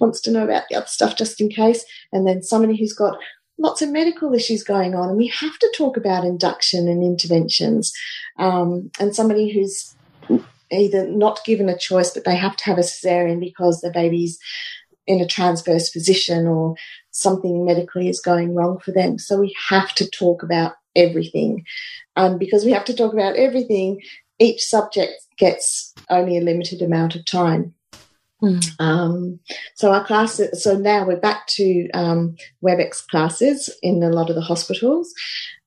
[0.00, 3.18] wants to know about the other stuff just in case, and then somebody who's got
[3.58, 7.92] lots of medical issues going on, and we have to talk about induction and interventions,
[8.38, 9.94] um, and somebody who's
[10.70, 14.38] either not given a choice, but they have to have a cesarean because the baby's
[15.06, 16.74] in a transverse position or
[17.10, 19.18] something medically is going wrong for them.
[19.18, 21.64] So we have to talk about everything.
[22.16, 24.00] And because we have to talk about everything,
[24.40, 27.74] each subject gets only a limited amount of time.
[28.42, 28.80] Mm.
[28.80, 29.40] Um,
[29.74, 34.36] so our classes, so now we're back to um, WebEx classes in a lot of
[34.36, 35.14] the hospitals,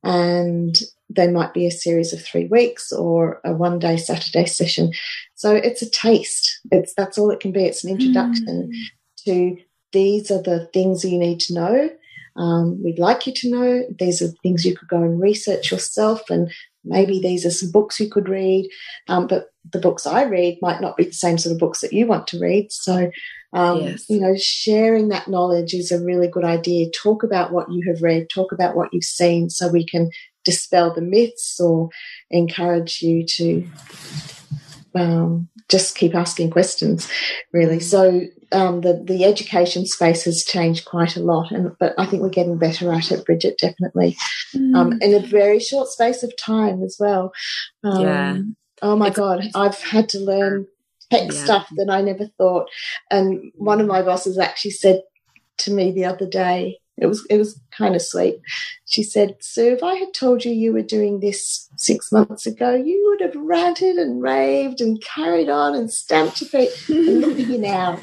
[0.03, 0.77] and
[1.09, 4.91] they might be a series of three weeks or a one day Saturday session.
[5.35, 6.59] So it's a taste.
[6.71, 7.63] It's that's all it can be.
[7.63, 9.25] It's an introduction mm.
[9.25, 9.57] to
[9.93, 11.89] these are the things you need to know.
[12.35, 16.29] Um, we'd like you to know these are things you could go and research yourself,
[16.29, 16.51] and
[16.83, 18.69] maybe these are some books you could read.
[19.07, 21.93] Um, but the books I read might not be the same sort of books that
[21.93, 22.71] you want to read.
[22.71, 23.11] So,
[23.53, 24.09] um, yes.
[24.09, 26.89] you know, sharing that knowledge is a really good idea.
[26.89, 30.09] Talk about what you have read, talk about what you've seen, so we can
[30.43, 31.89] dispel the myths or
[32.29, 33.67] encourage you to
[34.95, 37.09] um, just keep asking questions,
[37.51, 37.79] really.
[37.79, 42.21] So um, the the education space has changed quite a lot, and but I think
[42.21, 44.17] we're getting better at it, Bridget, definitely,
[44.55, 44.75] mm.
[44.75, 47.33] um, in a very short space of time as well.
[47.83, 48.37] Um, yeah.
[48.81, 50.67] Oh my it's God, I've had to learn
[51.11, 51.43] tech yeah.
[51.43, 52.69] stuff that I never thought,
[53.11, 55.01] and one of my bosses actually said
[55.59, 58.41] to me the other day, it was it was kind of sweet.
[58.85, 62.73] She said, "Sue, if I had told you you were doing this six months ago,
[62.73, 66.71] you would have ranted and raved and carried on and stamped your feet.
[66.89, 67.93] And look at you now."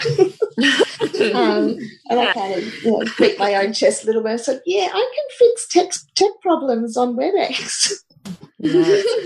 [1.34, 1.76] um,
[2.08, 4.32] and I kind of you know, beat my own chest a little bit.
[4.32, 7.90] I said, "Yeah, I can fix tech tech problems on WebEx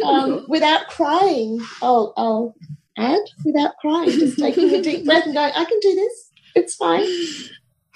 [0.05, 1.61] um, without crying.
[1.83, 2.55] I'll, I'll
[2.96, 6.31] add without crying, just taking a deep breath and going, I can do this.
[6.55, 7.07] It's fine."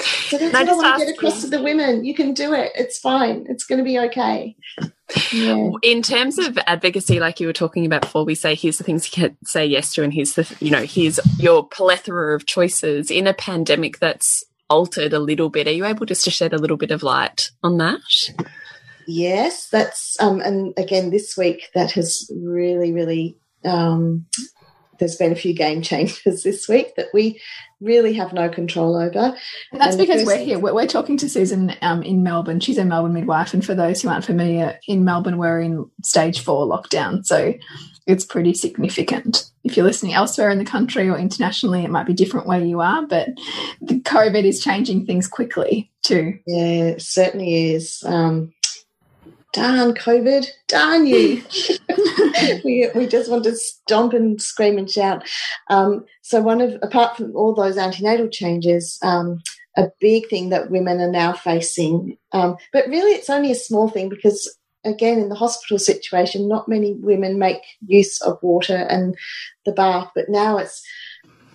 [0.01, 2.05] So that's what I want to get across to the women.
[2.05, 2.73] You can do it.
[2.75, 3.47] It's fine.
[3.49, 4.57] It's going to be okay.
[5.33, 5.71] Yeah.
[5.83, 9.07] In terms of advocacy, like you were talking about before, we say here's the things
[9.07, 13.11] you can say yes to, and here's the you know here's your plethora of choices
[13.11, 15.67] in a pandemic that's altered a little bit.
[15.67, 18.01] Are you able just to shed a little bit of light on that?
[19.07, 24.27] Yes, that's um, and again this week that has really really um,
[25.03, 27.41] there's been a few game changers this week that we
[27.81, 29.37] really have no control over.
[29.73, 30.61] And that's and because we're here.
[30.61, 32.61] We're, we're, talking to Susan um, in Melbourne.
[32.61, 33.53] She's a Melbourne midwife.
[33.53, 37.27] And for those who aren't familiar, in Melbourne, we're in stage four lockdown.
[37.27, 37.55] So
[38.07, 39.51] it's pretty significant.
[39.65, 42.81] If you're listening elsewhere in the country or internationally, it might be different where you
[42.81, 43.29] are, but
[43.81, 46.39] the COVID is changing things quickly too.
[46.47, 48.03] Yeah, it certainly is.
[48.07, 48.53] Um,
[49.53, 51.43] darn COVID, darn you.
[52.65, 55.29] we, we just want to stomp and scream and shout.
[55.69, 59.43] Um, so one of, apart from all those antenatal changes, um,
[59.77, 63.89] a big thing that women are now facing, um, but really it's only a small
[63.89, 69.17] thing because again, in the hospital situation, not many women make use of water and
[69.65, 70.85] the bath, but now it's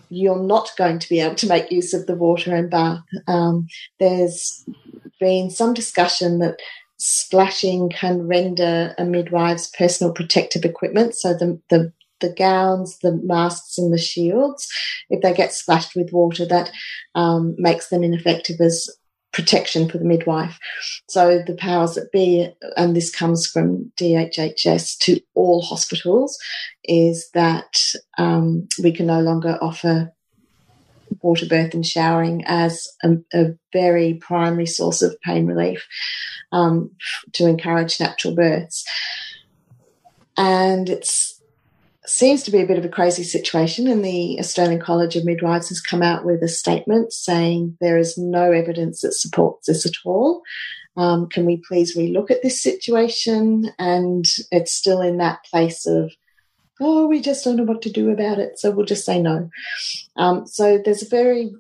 [0.10, 3.02] you're not going to be able to make use of the water and bath.
[3.28, 3.68] Um,
[4.00, 4.66] there's
[5.20, 6.60] been some discussion that
[6.98, 13.78] splashing can render a midwife's personal protective equipment, so the, the the gowns, the masks,
[13.78, 14.68] and the shields,
[15.10, 16.72] if they get splashed with water, that
[17.16, 18.90] um, makes them ineffective as
[19.34, 20.58] protection for the midwife.
[21.10, 26.38] So the powers that be, and this comes from DHHS to all hospitals,
[26.86, 27.78] is that
[28.18, 30.12] um, we can no longer offer
[31.22, 35.86] water birth and showering as a, a very primary source of pain relief
[36.52, 36.92] um,
[37.34, 38.86] to encourage natural births.
[40.38, 41.10] And it
[42.06, 45.70] seems to be a bit of a crazy situation, and the Australian College of Midwives
[45.70, 49.96] has come out with a statement saying there is no evidence that supports this at
[50.06, 50.42] all.
[50.96, 53.72] Um, can we please relook at this situation?
[53.78, 56.12] And it's still in that place of,
[56.80, 59.50] oh, we just don't know what to do about it, so we'll just say no.
[60.16, 61.52] Um, so there's a very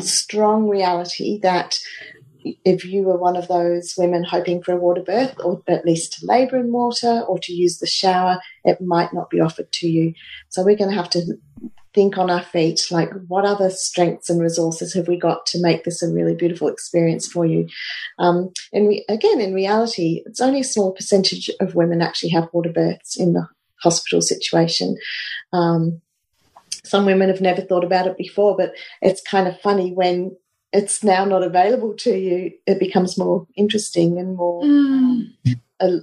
[0.00, 1.80] strong reality that
[2.64, 6.12] if you were one of those women hoping for a water birth, or at least
[6.12, 9.88] to labour in water or to use the shower, it might not be offered to
[9.88, 10.14] you.
[10.48, 11.38] So we're going to have to
[11.92, 15.84] think on our feet like, what other strengths and resources have we got to make
[15.84, 17.66] this a really beautiful experience for you?
[18.18, 22.48] Um, and we, again, in reality, it's only a small percentage of women actually have
[22.52, 23.48] water births in the
[23.86, 24.96] hospital situation.
[25.52, 26.00] Um,
[26.84, 28.72] some women have never thought about it before, but
[29.02, 30.36] it's kind of funny when
[30.72, 35.28] it's now not available to you, it becomes more interesting and more mm.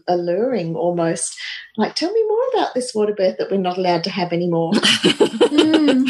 [0.08, 1.38] alluring almost.
[1.78, 4.72] Like, tell me more about this water birth that we're not allowed to have anymore.
[5.54, 6.10] mm,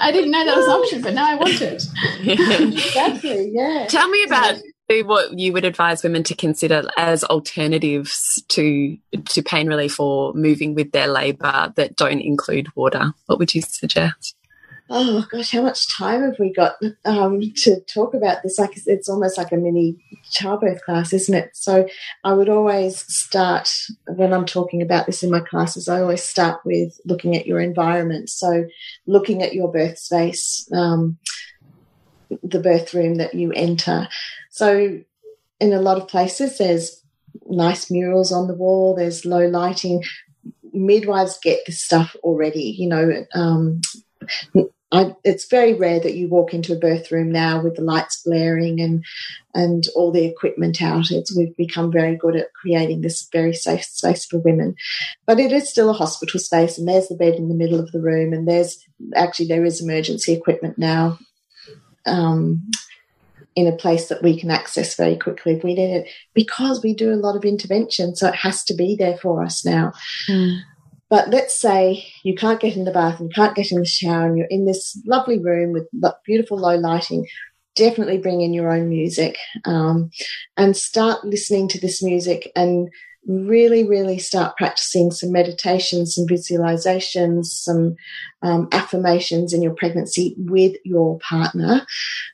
[0.00, 1.82] I didn't know that was an option, but now I want it.
[2.22, 3.86] exactly, yeah.
[3.88, 4.56] Tell me about
[4.88, 8.96] what you would advise women to consider as alternatives to
[9.30, 13.12] to pain relief or moving with their labour that don't include water.
[13.26, 14.36] What would you suggest?
[14.90, 16.74] oh gosh, how much time have we got
[17.04, 18.58] um, to talk about this?
[18.58, 19.96] Like it's almost like a mini
[20.30, 21.50] childbirth class, isn't it?
[21.54, 21.88] So
[22.22, 23.68] I would always start
[24.06, 25.88] when I'm talking about this in my classes.
[25.88, 28.30] I always start with looking at your environment.
[28.30, 28.66] So
[29.06, 31.18] looking at your birth space, um,
[32.42, 34.08] the birth room that you enter.
[34.54, 35.00] So
[35.58, 37.02] in a lot of places, there's
[37.46, 38.94] nice murals on the wall.
[38.94, 40.04] There's low lighting
[40.72, 42.76] midwives get this stuff already.
[42.78, 43.80] You know, um,
[44.92, 48.22] I, it's very rare that you walk into a birth room now with the lights
[48.24, 49.04] blaring and
[49.56, 51.10] and all the equipment out.
[51.10, 54.76] It's, we've become very good at creating this very safe space for women,
[55.26, 56.78] but it is still a hospital space.
[56.78, 58.78] And there's the bed in the middle of the room, and there's
[59.16, 61.18] actually there is emergency equipment now.
[62.06, 62.70] Um,
[63.56, 66.92] in a place that we can access very quickly if we need it because we
[66.94, 69.92] do a lot of intervention so it has to be there for us now
[70.28, 70.58] mm.
[71.10, 73.84] But let's say you can't get in the bath and you can't get in the
[73.84, 75.88] shower and you're in this lovely room with
[76.24, 77.26] beautiful low lighting.
[77.76, 80.10] Definitely bring in your own music um,
[80.56, 82.88] and start listening to this music and
[83.26, 87.96] really, really start practicing some meditations, some visualizations, some
[88.42, 91.86] um, affirmations in your pregnancy with your partner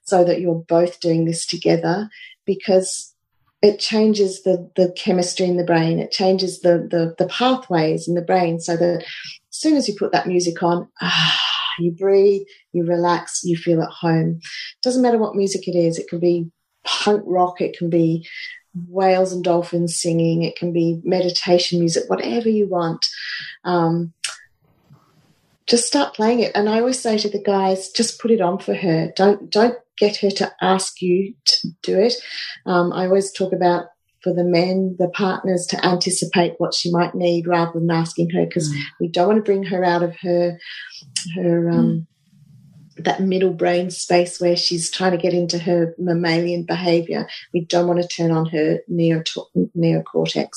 [0.04, 2.08] so that you're both doing this together
[2.44, 3.14] because
[3.62, 5.98] it changes the, the chemistry in the brain.
[5.98, 9.06] It changes the, the, the pathways in the brain so that as
[9.50, 11.40] soon as you put that music on, ah,
[11.78, 14.40] you breathe, you relax, you feel at home.
[14.82, 15.98] Doesn't matter what music it is.
[15.98, 16.50] It can be
[16.84, 17.60] punk rock.
[17.60, 18.26] It can be
[18.88, 20.42] whales and dolphins singing.
[20.42, 23.04] It can be meditation music, whatever you want.
[23.64, 24.12] Um,
[25.66, 26.52] just start playing it.
[26.54, 29.12] And I always say to the guys, just put it on for her.
[29.16, 32.14] Don't don't get her to ask you to do it.
[32.66, 33.86] Um, I always talk about
[34.22, 38.44] for the men, the partners to anticipate what she might need rather than asking her
[38.44, 38.78] because mm.
[39.00, 40.58] we don't want to bring her out of her
[41.36, 42.06] her um, mm.
[43.04, 47.28] That middle brain space where she's trying to get into her mammalian behavior.
[47.52, 49.22] We don't want to turn on her neo
[49.76, 50.48] neocortex.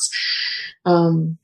[0.86, 1.38] Um,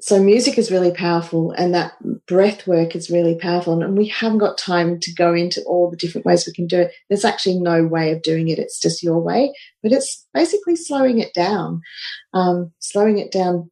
[0.00, 1.92] so music is really powerful and that
[2.26, 5.96] breath work is really powerful and we haven't got time to go into all the
[5.96, 9.02] different ways we can do it there's actually no way of doing it it's just
[9.02, 11.80] your way but it's basically slowing it down
[12.32, 13.70] um, slowing it down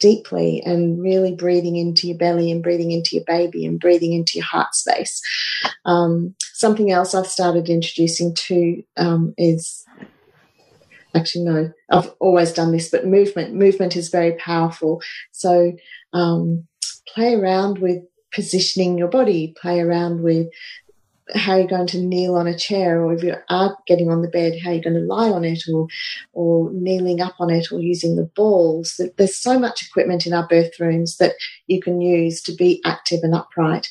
[0.00, 4.32] deeply and really breathing into your belly and breathing into your baby and breathing into
[4.38, 5.20] your heart space.
[5.84, 9.84] Um, something else i've started introducing too um, is
[11.16, 15.00] actually no i've always done this but movement movement is very powerful.
[15.32, 15.72] So
[16.12, 16.66] um,
[17.08, 20.46] play around with positioning your body play around with
[21.34, 24.28] how you're going to kneel on a chair, or if you are getting on the
[24.28, 25.88] bed, how you're going to lie on it, or
[26.32, 29.00] or kneeling up on it, or using the balls.
[29.16, 31.34] There's so much equipment in our birth rooms that
[31.66, 33.88] you can use to be active and upright.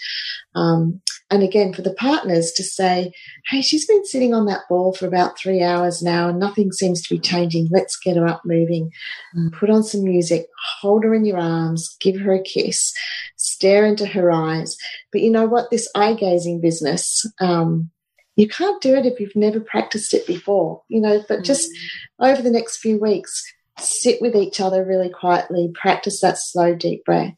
[0.56, 3.12] Um, and again, for the partners to say,
[3.50, 7.02] "Hey, she's been sitting on that ball for about three hours now, and nothing seems
[7.04, 7.68] to be changing.
[7.72, 8.92] Let's get her up moving.
[9.38, 9.54] Mm.
[9.54, 10.48] Put on some music,
[10.82, 12.94] hold her in your arms, give her a kiss."
[13.40, 14.78] stare into her eyes.
[15.12, 15.72] But you know what?
[15.72, 17.90] This eye gazing business, um,
[18.36, 21.24] you can't do it if you've never practiced it before, you know.
[21.28, 22.32] But just mm.
[22.32, 23.44] over the next few weeks,
[23.78, 27.34] sit with each other really quietly, practice that slow, deep breath,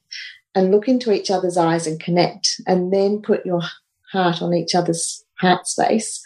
[0.53, 2.61] and look into each other's eyes and connect.
[2.67, 3.61] And then put your
[4.11, 6.21] heart on each other's heart space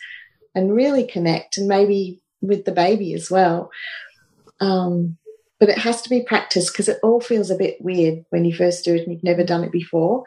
[0.53, 3.69] and really connect, and maybe with the baby as well.
[4.59, 5.17] Um,
[5.59, 8.53] but it has to be practiced because it all feels a bit weird when you
[8.53, 10.25] first do it and you've never done it before.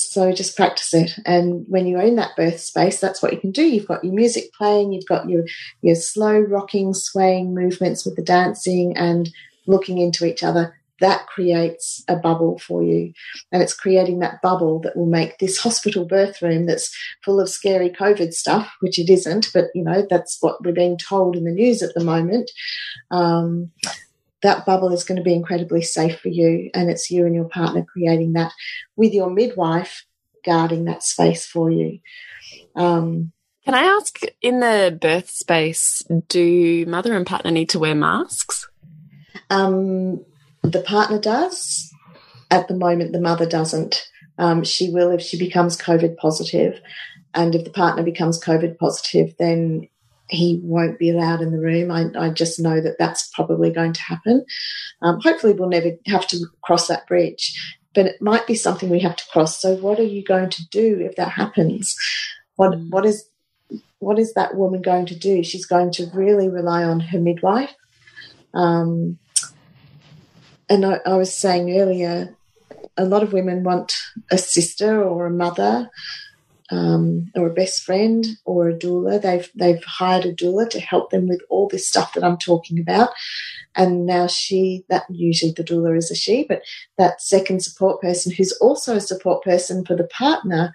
[0.00, 1.12] So just practice it.
[1.24, 3.64] And when you're in that birth space, that's what you can do.
[3.64, 5.44] You've got your music playing, you've got your,
[5.82, 9.30] your slow rocking, swaying movements with the dancing and
[9.66, 10.76] looking into each other.
[11.00, 13.14] That creates a bubble for you.
[13.52, 16.94] And it's creating that bubble that will make this hospital birth room that's
[17.24, 20.98] full of scary COVID stuff, which it isn't, but you know, that's what we're being
[20.98, 22.50] told in the news at the moment.
[23.10, 23.70] Um,
[24.42, 26.70] that bubble is going to be incredibly safe for you.
[26.74, 28.52] And it's you and your partner creating that
[28.96, 30.04] with your midwife
[30.44, 32.00] guarding that space for you.
[32.74, 33.32] Um,
[33.64, 38.68] Can I ask in the birth space, do mother and partner need to wear masks?
[39.50, 40.24] Um,
[40.62, 41.90] the partner does.
[42.50, 44.08] At the moment, the mother doesn't.
[44.38, 46.80] Um, she will if she becomes COVID positive.
[47.34, 49.88] And if the partner becomes COVID positive, then
[50.30, 51.90] he won't be allowed in the room.
[51.90, 54.44] I, I just know that that's probably going to happen.
[55.02, 59.00] Um, hopefully, we'll never have to cross that bridge, but it might be something we
[59.00, 59.60] have to cross.
[59.60, 61.96] So, what are you going to do if that happens?
[62.56, 62.90] What mm.
[62.90, 63.26] what is
[63.98, 65.42] what is that woman going to do?
[65.42, 67.74] She's going to really rely on her midwife.
[68.54, 69.18] Um,
[70.68, 72.34] and I, I was saying earlier,
[72.96, 73.96] a lot of women want
[74.30, 75.90] a sister or a mother
[76.70, 79.20] um, or a best friend or a doula.
[79.20, 82.78] They've they've hired a doula to help them with all this stuff that I'm talking
[82.78, 83.10] about.
[83.74, 86.62] And now she, that usually the doula is a she, but
[86.98, 90.72] that second support person who's also a support person for the partner,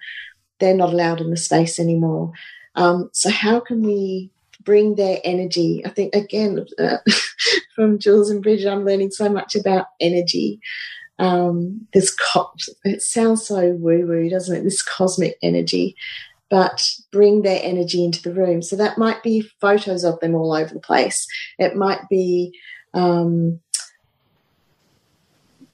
[0.58, 2.32] they're not allowed in the space anymore.
[2.74, 4.30] Um, so how can we
[4.64, 5.82] bring their energy?
[5.84, 6.98] I think again uh,
[7.74, 10.60] from Jules and Bridget, I'm learning so much about energy
[11.18, 12.52] um, this co-
[12.84, 14.64] it sounds so woo woo, doesn't it?
[14.64, 15.96] This cosmic energy,
[16.50, 18.62] but bring their energy into the room.
[18.62, 21.26] So that might be photos of them all over the place.
[21.58, 22.58] It might be.
[22.94, 23.60] Um,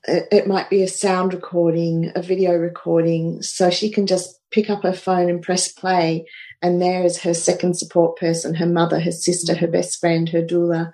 [0.05, 4.69] it, it might be a sound recording, a video recording, so she can just pick
[4.69, 6.27] up her phone and press play,
[6.61, 10.43] and there is her second support person, her mother, her sister, her best friend, her
[10.43, 10.93] doula,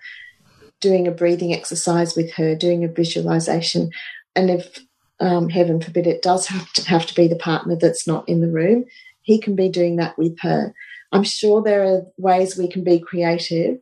[0.80, 3.90] doing a breathing exercise with her, doing a visualization
[4.38, 4.78] and if
[5.18, 8.40] um, heaven forbid it does have to have to be the partner that's not in
[8.40, 8.84] the room,
[9.22, 10.72] he can be doing that with her.
[11.10, 13.80] I'm sure there are ways we can be creative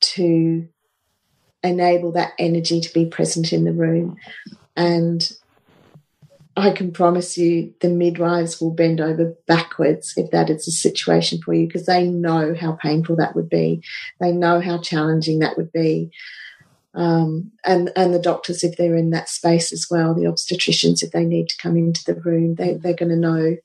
[0.00, 0.66] to
[1.62, 4.16] enable that energy to be present in the room.
[4.74, 5.30] And
[6.56, 11.42] I can promise you the midwives will bend over backwards if that is a situation
[11.42, 13.82] for you because they know how painful that would be.
[14.18, 16.10] They know how challenging that would be
[16.94, 21.12] um, and and the doctors if they're in that space as well, the obstetricians if
[21.12, 23.56] they need to come into the room, they they're going to know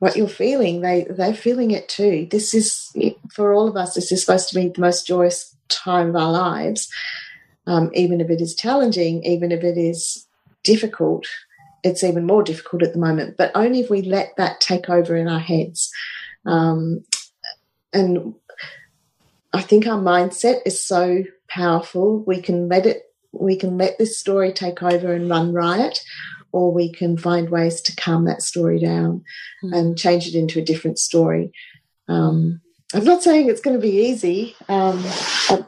[0.00, 0.80] what you're feeling.
[0.80, 2.26] They they're feeling it too.
[2.30, 2.90] This is
[3.32, 3.94] for all of us.
[3.94, 6.88] This is supposed to be the most joyous time of our lives,
[7.66, 10.26] um, even if it is challenging, even if it is
[10.64, 11.26] difficult.
[11.84, 15.16] It's even more difficult at the moment, but only if we let that take over
[15.16, 15.92] in our heads.
[16.44, 17.04] Um,
[17.92, 18.34] and
[19.52, 22.24] I think our mindset is so powerful.
[22.26, 26.00] We can let it, we can let this story take over and run riot,
[26.52, 29.22] or we can find ways to calm that story down
[29.62, 29.76] mm.
[29.76, 31.52] and change it into a different story.
[32.08, 32.60] Um,
[32.94, 34.56] I'm not saying it's going to be easy.
[34.68, 35.02] Um,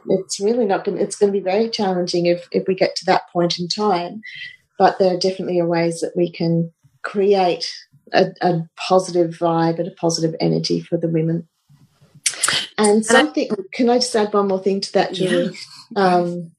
[0.09, 0.97] it's really not going.
[0.97, 4.21] It's going to be very challenging if if we get to that point in time.
[4.79, 6.73] But there are definitely ways that we can
[7.03, 7.71] create
[8.13, 11.47] a, a positive vibe and a positive energy for the women.
[12.81, 15.55] And something, can I just add one more thing to that, Julie?
[15.95, 16.15] Yeah.
[16.15, 16.51] Um,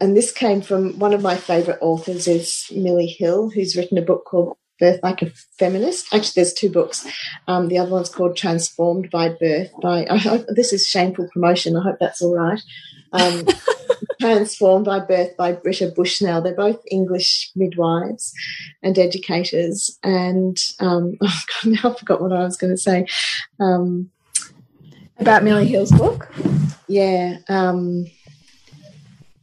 [0.00, 4.02] and this came from one of my favourite authors is Milli Hill, who's written a
[4.02, 6.12] book called Birth Like a Feminist.
[6.12, 7.06] Actually, there's two books.
[7.46, 9.70] Um, the other one's called Transformed by Birth.
[9.80, 11.76] By I hope this is shameful promotion.
[11.76, 12.60] I hope that's all right.
[13.12, 13.46] Um,
[14.20, 16.42] Transformed by Birth by Britta Bushnell.
[16.42, 18.32] They're both English midwives
[18.82, 19.98] and educators.
[20.02, 23.06] And um, oh God, now I forgot what I was going to say.
[23.60, 24.10] Um,
[25.18, 26.32] about Milli Hill's book?
[26.88, 27.38] Yeah.
[27.48, 28.06] Um,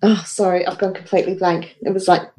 [0.01, 1.77] oh, sorry, I've gone completely blank.
[1.81, 2.31] It was like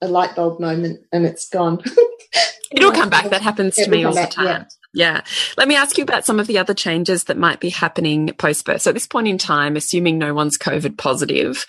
[0.00, 1.82] a light bulb moment and it's gone.
[2.70, 3.30] It'll come back.
[3.30, 4.46] That happens to me all back, the time.
[4.46, 4.64] Yeah.
[4.92, 5.20] Yeah.
[5.56, 8.64] Let me ask you about some of the other changes that might be happening post
[8.64, 8.82] birth.
[8.82, 11.64] So at this point in time, assuming no one's COVID positive,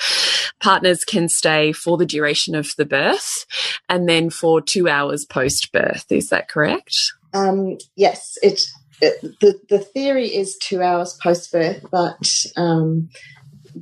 [0.59, 3.45] partners can stay for the duration of the birth
[3.89, 6.05] and then for two hours post birth.
[6.09, 6.95] Is that correct?
[7.33, 8.37] Um, yes,
[9.01, 13.09] the the theory is two hours post birth, but um,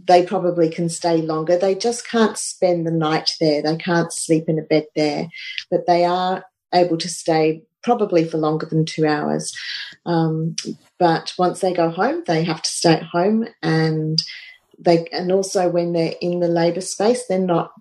[0.07, 1.57] they probably can stay longer.
[1.57, 3.61] They just can't spend the night there.
[3.61, 5.27] They can't sleep in a bed there,
[5.69, 6.43] but they are
[6.73, 9.55] able to stay probably for longer than two hours.
[10.05, 10.55] Um,
[10.97, 14.21] but once they go home, they have to stay at home, and
[14.77, 17.71] they and also when they're in the labour space, they're not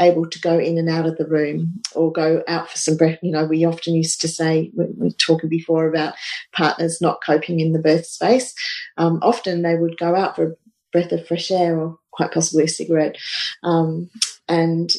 [0.00, 3.18] able to go in and out of the room or go out for some breath.
[3.22, 6.14] You know, we often used to say, we were talking before about
[6.52, 8.54] partners not coping in the birth space.
[8.96, 10.54] Um, often they would go out for a
[10.92, 13.16] breath of fresh air or quite possibly a cigarette
[13.62, 14.10] um,
[14.48, 14.90] and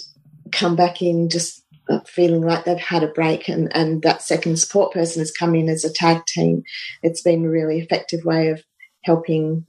[0.51, 1.63] come back in just
[2.05, 5.67] feeling like they've had a break and, and that second support person has come in
[5.67, 6.63] as a tag team.
[7.03, 8.63] It's been a really effective way of
[9.03, 9.65] helping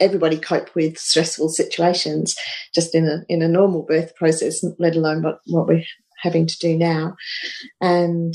[0.00, 2.36] everybody cope with stressful situations
[2.74, 5.84] just in a in a normal birth process, let alone what, what we're
[6.22, 7.16] having to do now.
[7.80, 8.34] And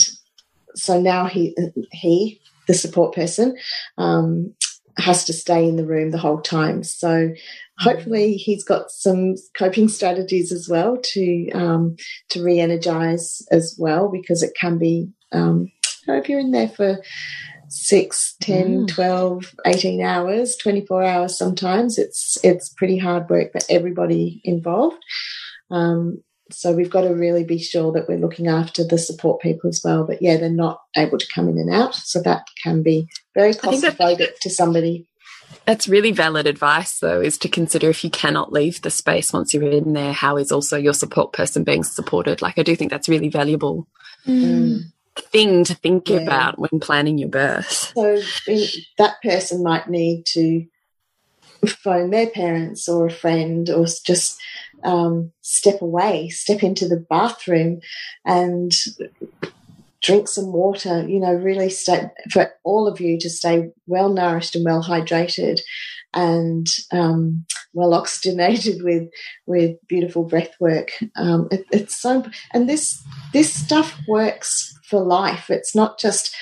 [0.75, 1.55] so now he
[1.91, 3.57] he the support person
[3.97, 4.53] um,
[4.97, 6.83] has to stay in the room the whole time.
[6.83, 7.31] So
[7.79, 11.95] hopefully he's got some coping strategies as well to um,
[12.29, 15.71] to re-energize as well because it can be um,
[16.07, 16.97] if you're in there for
[17.69, 18.87] 6 10 mm.
[18.87, 21.97] 12 18 hours 24 hours sometimes.
[21.97, 24.97] It's it's pretty hard work for everybody involved.
[25.71, 29.69] Um, so we've got to really be sure that we're looking after the support people
[29.69, 30.05] as well.
[30.05, 31.95] But yeah they're not able to come in and out.
[31.95, 35.07] So that can be very claustrophobic to somebody.
[35.65, 39.51] That's really valid advice, though, is to consider if you cannot leave the space once
[39.51, 42.41] you're in there, how is also your support person being supported?
[42.41, 43.87] Like, I do think that's really valuable.
[44.27, 44.91] Mm
[45.21, 46.17] thing to think yeah.
[46.17, 47.93] about when planning your birth.
[47.95, 48.21] So
[48.97, 50.65] that person might need to
[51.67, 54.39] phone their parents or a friend or just
[54.83, 57.81] um, step away, step into the bathroom
[58.25, 58.71] and
[60.01, 64.55] drink some water, you know, really stay for all of you to stay well nourished
[64.55, 65.59] and well hydrated
[66.13, 69.09] and um, well oxygenated with
[69.45, 70.91] with beautiful breath work.
[71.15, 75.49] Um, it, it's so and this this stuff works for life.
[75.49, 76.35] It's not just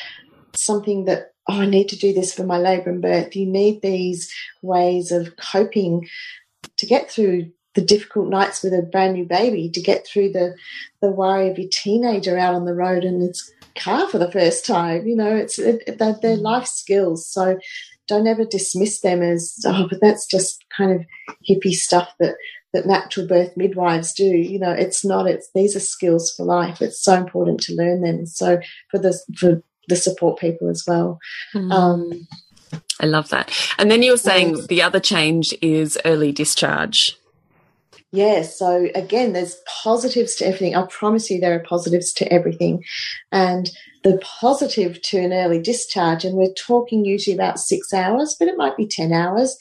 [0.56, 3.36] something that oh I need to do this for my labour and birth.
[3.36, 4.32] You need these
[4.62, 6.08] ways of coping
[6.78, 10.56] to get through the difficult nights with a brand new baby, to get through the
[11.00, 14.66] the worry of your teenager out on the road in its car for the first
[14.66, 15.06] time.
[15.06, 17.28] You know, it's it, they're, they're life skills.
[17.28, 17.60] So
[18.08, 21.06] don't ever dismiss them as oh, but that's just kind of
[21.48, 22.34] hippie stuff that
[22.74, 24.26] that natural birth midwives do.
[24.26, 25.28] You know, it's not.
[25.28, 26.82] It's these are skills for life.
[26.82, 28.26] It's so important to learn them.
[28.26, 28.60] So
[28.90, 31.20] for the for the support people as well.
[31.54, 31.72] Mm.
[31.72, 32.28] Um,
[33.00, 33.52] I love that.
[33.78, 37.16] And then you were saying the other change is early discharge.
[38.12, 40.76] Yeah, so again, there's positives to everything.
[40.76, 42.84] I promise you, there are positives to everything.
[43.32, 43.70] And
[44.04, 48.58] the positive to an early discharge, and we're talking usually about six hours, but it
[48.58, 49.58] might be 10 hours,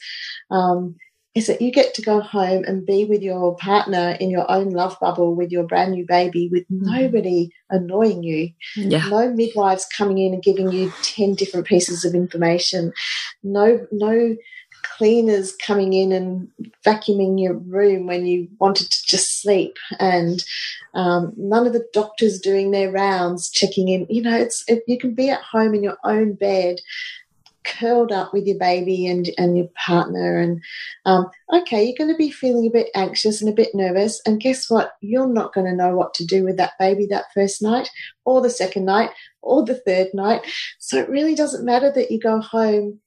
[0.49, 0.95] um,
[1.35, 4.69] is that you get to go home and be with your partner in your own
[4.69, 6.81] love bubble with your brand new baby with mm.
[6.81, 8.49] nobody annoying you.
[8.75, 9.07] Yeah.
[9.09, 12.91] No midwives coming in and giving you 10 different pieces of information.
[13.43, 14.35] No, no
[14.97, 16.49] cleaners coming in and
[16.85, 19.77] vacuuming your room when you wanted to just sleep.
[19.99, 20.43] And
[20.93, 24.07] um, none of the doctors doing their rounds checking in.
[24.09, 26.77] You know it's it, you can be at home in your own bed
[27.63, 30.39] curled up with your baby and, and your partner.
[30.39, 30.61] And
[31.05, 34.21] um, okay you're going to be feeling a bit anxious and a bit nervous.
[34.25, 34.93] And guess what?
[35.01, 37.89] You're not going to know what to do with that baby that first night
[38.25, 39.09] or the second night
[39.41, 40.41] or the third night.
[40.79, 43.01] So it really doesn't matter that you go home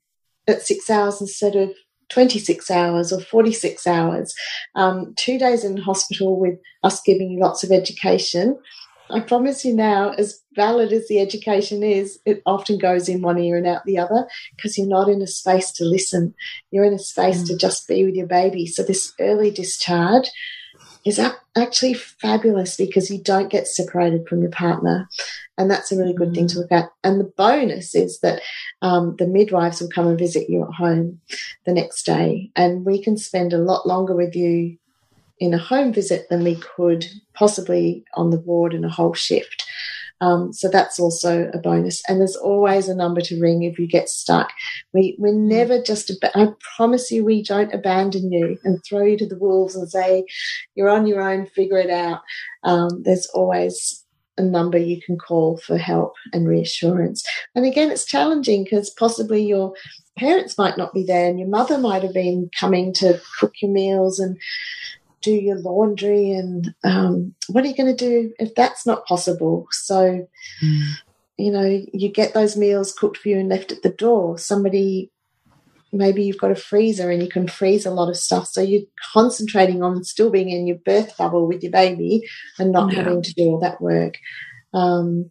[0.47, 1.71] at six hours instead of
[2.11, 4.35] 26 hours or 46 hours
[4.75, 8.59] um, two days in hospital with us giving you lots of education
[9.13, 13.39] I promise you now, as valid as the education is, it often goes in one
[13.39, 16.35] ear and out the other because you're not in a space to listen.
[16.71, 17.47] You're in a space mm.
[17.49, 18.67] to just be with your baby.
[18.67, 20.31] So, this early discharge
[21.05, 21.21] is
[21.57, 25.09] actually fabulous because you don't get separated from your partner.
[25.57, 26.59] And that's a really good thing to mm.
[26.59, 26.91] look at.
[27.05, 28.41] And the bonus is that
[28.83, 31.21] um, the midwives will come and visit you at home
[31.65, 34.79] the next day, and we can spend a lot longer with you
[35.39, 39.65] in a home visit than we could possibly on the ward in a whole shift.
[40.21, 42.03] Um, so that's also a bonus.
[42.09, 44.51] And there's always a number to ring if you get stuck.
[44.93, 45.49] We, we're mm.
[45.49, 49.77] never just, I promise you, we don't abandon you and throw you to the wolves
[49.77, 50.25] and say,
[50.75, 52.21] you're on your own, figure it out.
[52.65, 54.05] Um, there's always
[54.37, 57.25] a number you can call for help and reassurance.
[57.55, 59.75] And again, it's challenging because possibly your
[60.19, 63.71] parents might not be there and your mother might have been coming to cook your
[63.71, 64.37] meals and
[65.23, 69.67] do your laundry and um, what are you going to do if that's not possible
[69.71, 70.27] so
[70.63, 70.89] mm.
[71.37, 75.11] you know you get those meals cooked for you and left at the door somebody
[75.93, 78.83] maybe you've got a freezer and you can freeze a lot of stuff so you're
[79.13, 82.23] concentrating on still being in your birth bubble with your baby
[82.59, 83.03] and not yeah.
[83.03, 84.15] having to do all that work
[84.73, 85.31] um,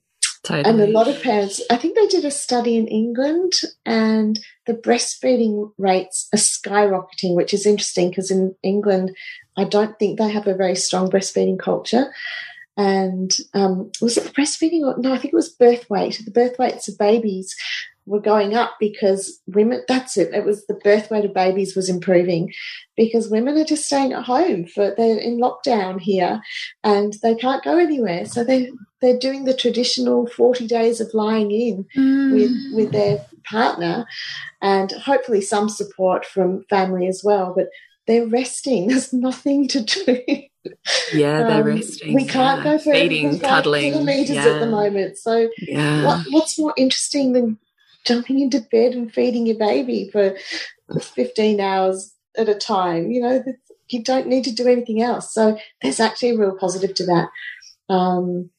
[0.50, 0.68] Totally.
[0.68, 3.54] And a lot of parents, I think they did a study in England
[3.86, 9.16] and the breastfeeding rates are skyrocketing, which is interesting because in England,
[9.56, 12.12] I don't think they have a very strong breastfeeding culture.
[12.78, 14.82] And um, was it breastfeeding?
[14.82, 16.20] Or, no, I think it was birth weight.
[16.26, 17.56] The birth weights of babies
[18.10, 21.90] were going up because women, that's it, it was the birth weight of babies was
[21.90, 22.52] improving
[22.98, 26.42] because women are just staying at home for, they're in lockdown here
[26.84, 28.26] and they can't go anywhere.
[28.26, 32.34] So they they're doing the traditional 40 days of lying in mm.
[32.34, 34.06] with, with their partner
[34.62, 37.54] and hopefully some support from family as well.
[37.56, 37.68] But
[38.08, 38.88] they're resting.
[38.90, 40.20] There's nothing to do.
[41.14, 42.16] Yeah, they're um, resting.
[42.16, 42.72] We can't yeah.
[42.72, 44.48] go for feeding, cuddling kilometers yeah.
[44.48, 45.18] at the moment.
[45.18, 46.06] So, yeah.
[46.06, 47.58] what, what's more interesting than
[48.06, 50.36] jumping into bed and feeding your baby for
[51.00, 53.12] 15 hours at a time?
[53.12, 53.44] You know,
[53.90, 55.34] you don't need to do anything else.
[55.34, 57.30] So, there's actually a real positive to that.
[57.94, 58.52] Um,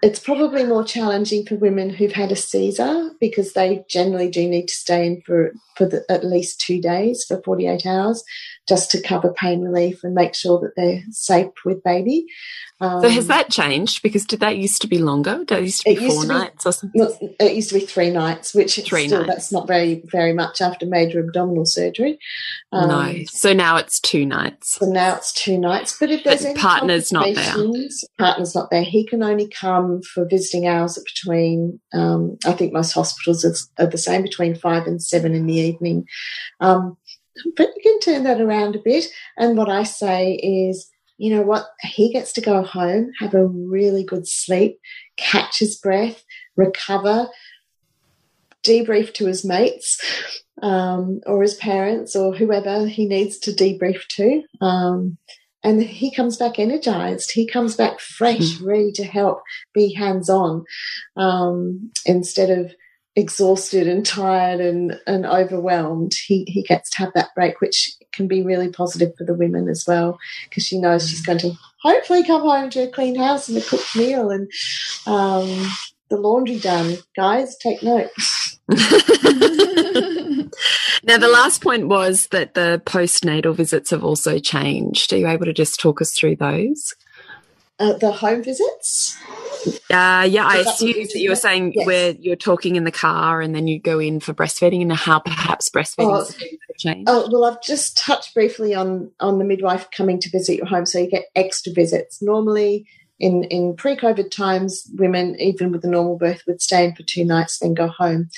[0.00, 4.68] it's probably more challenging for women who've had a Caesar because they generally do need
[4.68, 8.22] to stay in for, for the, at least two days for 48 hours
[8.68, 12.26] just to cover pain relief and make sure that they're safe with baby.
[12.80, 14.02] Um, so has that changed?
[14.02, 15.44] Because did that used to be longer?
[15.48, 17.34] That used to be four to nights be, or something?
[17.40, 19.28] It used to be three nights, which three still, nights.
[19.28, 22.18] that's not very very much after major abdominal surgery.
[22.70, 24.76] Um, no, so now it's two nights.
[24.76, 25.98] So now it's two nights.
[25.98, 27.54] But if there's but any partner's not there,
[28.16, 28.84] partner's not there.
[28.84, 31.80] He can only come for visiting hours between.
[31.92, 35.54] Um, I think most hospitals are, are, the same between five and seven in the
[35.56, 36.06] evening.
[36.60, 36.96] Um,
[37.56, 39.06] but you can turn that around a bit.
[39.36, 40.88] And what I say is
[41.18, 41.66] you know what?
[41.82, 44.78] He gets to go home, have a really good sleep,
[45.16, 46.24] catch his breath,
[46.56, 47.28] recover,
[48.64, 50.00] debrief to his mates
[50.62, 54.42] um, or his parents or whoever he needs to debrief to.
[54.60, 55.18] Um,
[55.64, 57.32] and he comes back energized.
[57.32, 58.66] He comes back fresh, mm.
[58.66, 59.42] ready to help,
[59.74, 60.64] be hands on
[61.16, 62.72] um, instead of
[63.18, 68.28] exhausted and tired and, and overwhelmed, he, he gets to have that break, which can
[68.28, 71.52] be really positive for the women as well, because she knows she's going to
[71.82, 74.48] hopefully come home to a clean house and a cooked meal and
[75.06, 75.68] um,
[76.10, 76.96] the laundry done.
[77.16, 78.08] Guys, take note.
[78.68, 78.76] now,
[81.18, 85.12] the last point was that the postnatal visits have also changed.
[85.12, 86.94] Are you able to just talk us through those?
[87.80, 89.16] Uh, the home visits?
[89.90, 91.86] Uh, yeah, I assume that you were saying yes.
[91.86, 95.20] where you're talking in the car and then you go in for breastfeeding and how
[95.20, 96.28] perhaps breastfeeding oh,
[96.76, 97.04] change.
[97.06, 100.86] Oh, well, I've just touched briefly on, on the midwife coming to visit your home.
[100.86, 102.20] So you get extra visits.
[102.20, 102.86] Normally,
[103.20, 107.02] in, in pre COVID times, women, even with a normal birth, would stay in for
[107.02, 108.28] two nights, then go home.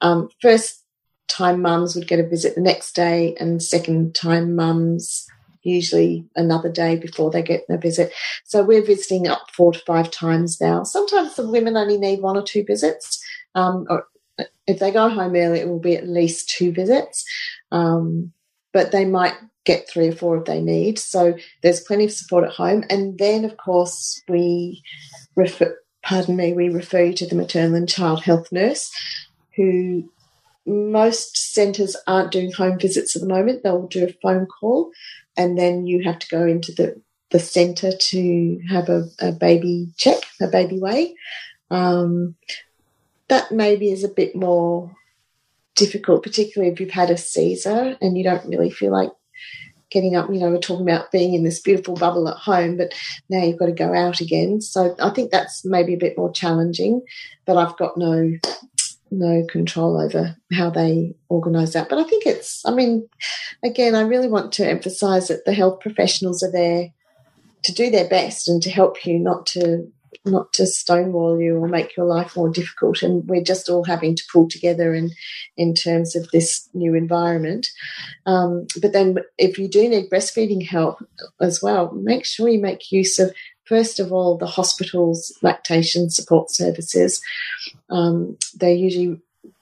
[0.00, 0.84] Um, first
[1.28, 5.26] time mums would get a visit the next day, and second time mums
[5.64, 8.12] usually another day before they get their visit.
[8.44, 10.84] So we're visiting up four to five times now.
[10.84, 13.22] Sometimes the women only need one or two visits.
[13.54, 14.06] Um, or
[14.66, 17.24] if they go home early, it will be at least two visits.
[17.72, 18.32] Um,
[18.72, 19.34] but they might
[19.64, 20.98] get three or four if they need.
[20.98, 22.84] So there's plenty of support at home.
[22.90, 24.82] And then, of course, we
[25.36, 28.90] refer, pardon me, we refer you to the maternal and child health nurse
[29.56, 30.10] who
[30.66, 33.62] most centres aren't doing home visits at the moment.
[33.62, 34.90] They'll do a phone call
[35.36, 37.00] and then you have to go into the,
[37.30, 41.14] the centre to have a, a baby check, a baby weigh.
[41.70, 42.36] Um,
[43.28, 44.94] that maybe is a bit more
[45.74, 49.10] difficult, particularly if you've had a Caesar and you don't really feel like
[49.90, 50.28] getting up.
[50.30, 52.92] You know, we're talking about being in this beautiful bubble at home, but
[53.28, 54.60] now you've got to go out again.
[54.60, 57.02] So I think that's maybe a bit more challenging,
[57.44, 58.32] but I've got no
[59.18, 61.88] no control over how they organise that.
[61.88, 63.08] But I think it's, I mean,
[63.62, 66.90] again, I really want to emphasise that the health professionals are there
[67.64, 69.90] to do their best and to help you, not to
[70.26, 73.02] not to stonewall you or make your life more difficult.
[73.02, 75.10] And we're just all having to pull together in
[75.56, 77.68] in terms of this new environment.
[78.26, 81.04] Um, but then, if you do need breastfeeding help
[81.40, 83.34] as well, make sure you make use of
[83.64, 87.20] first of all, the hospital's lactation support services.
[87.90, 89.20] Um, they're usually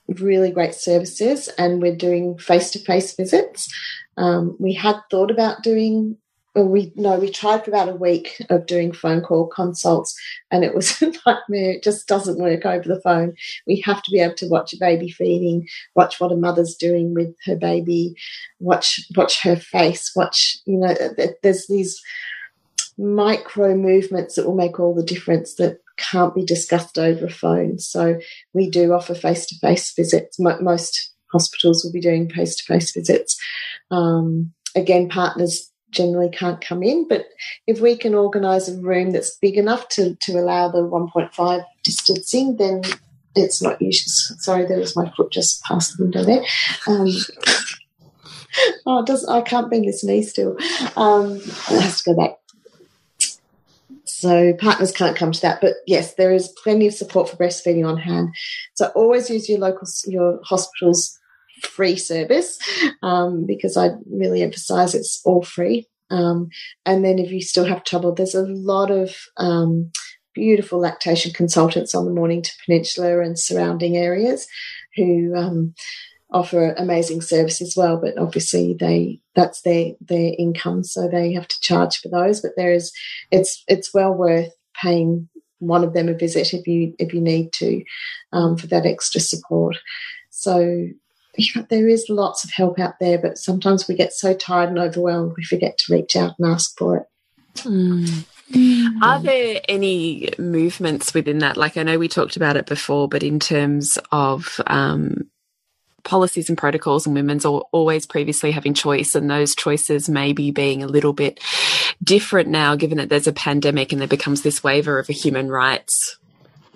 [0.09, 3.73] really great services, and we're doing face to face visits.
[4.17, 6.19] Um, we had thought about doing
[6.55, 10.15] well, we no, we tried for about a week of doing phone call consults,
[10.51, 11.73] and it was a nightmare.
[11.73, 13.35] It just doesn't work over the phone.
[13.67, 17.15] We have to be able to watch a baby feeding, watch what a mother's doing
[17.15, 18.15] with her baby,
[18.61, 20.95] watch watch her face, watch you know.
[21.43, 22.01] There's these
[22.99, 27.79] micro movements that will make all the difference that can't be discussed over a phone.
[27.79, 28.19] So
[28.53, 30.39] we do offer face to face visits.
[30.39, 33.39] Most hospitals will be doing face to face visits.
[33.91, 37.27] Um, again, partners generally can't come in, but
[37.67, 42.57] if we can organise a room that's big enough to, to allow the 1.5 distancing,
[42.57, 42.83] then
[43.35, 44.11] it's not usually.
[44.39, 46.43] Sorry, there was my foot just past the window there.
[46.87, 47.09] Um,
[48.87, 50.57] oh, does, I can't bend this knee still.
[50.97, 52.42] Um, it has to go back.
[54.23, 57.85] So partners can't come to that, but yes, there is plenty of support for breastfeeding
[57.85, 58.29] on hand.
[58.75, 61.19] So always use your local your hospital's
[61.63, 62.57] free service
[63.03, 65.89] um, because I really emphasise it's all free.
[66.11, 66.51] Um,
[66.87, 69.91] and then if you still have trouble, there's a lot of um,
[70.37, 74.47] beautiful lactation consultants on the Mornington Peninsula and surrounding areas
[74.95, 75.75] who um,
[76.33, 81.49] offer amazing service as well, but obviously they that's their their income, so they have
[81.49, 82.41] to charge for those.
[82.41, 82.93] But there is
[83.31, 85.29] it's it's well worth paying
[85.59, 87.85] one of them a visit if you if you need to
[88.33, 89.77] um, for that extra support.
[90.31, 90.89] So
[91.71, 95.35] there is lots of help out there, but sometimes we get so tired and overwhelmed
[95.37, 97.07] we forget to reach out and ask for it.
[97.59, 98.27] Mm.
[99.03, 101.57] Are there any movements within that?
[101.57, 105.31] Like I know we talked about it before, but in terms of um,
[106.05, 110.83] policies and protocols and women's are always previously having choice and those choices maybe being
[110.83, 111.41] a little bit
[112.03, 115.49] different now given that there's a pandemic and there becomes this waiver of a human
[115.49, 116.19] rights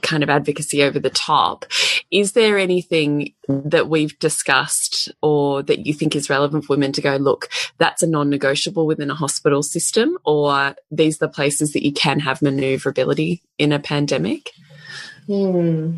[0.02, 1.64] kind of advocacy over the top.
[2.10, 7.00] Is there anything that we've discussed or that you think is relevant for women to
[7.00, 7.48] go, look,
[7.78, 11.92] that's a non negotiable within a hospital system, or these are the places that you
[11.92, 14.50] can have maneuverability in a pandemic?
[15.26, 15.96] Hmm.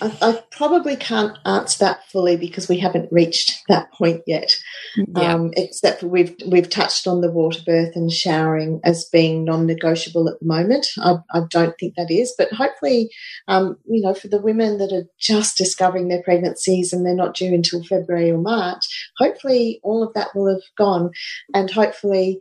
[0.00, 4.56] I, I, probably can't answer that fully because we haven't reached that point yet.
[4.96, 5.34] Yeah.
[5.34, 10.28] Um, except for we've we've touched on the water birth and showering as being non-negotiable
[10.28, 10.86] at the moment.
[10.98, 13.10] I, I don't think that is, but hopefully,
[13.48, 17.34] um, you know, for the women that are just discovering their pregnancies and they're not
[17.34, 18.84] due until February or March,
[19.18, 21.10] hopefully all of that will have gone,
[21.54, 22.40] and hopefully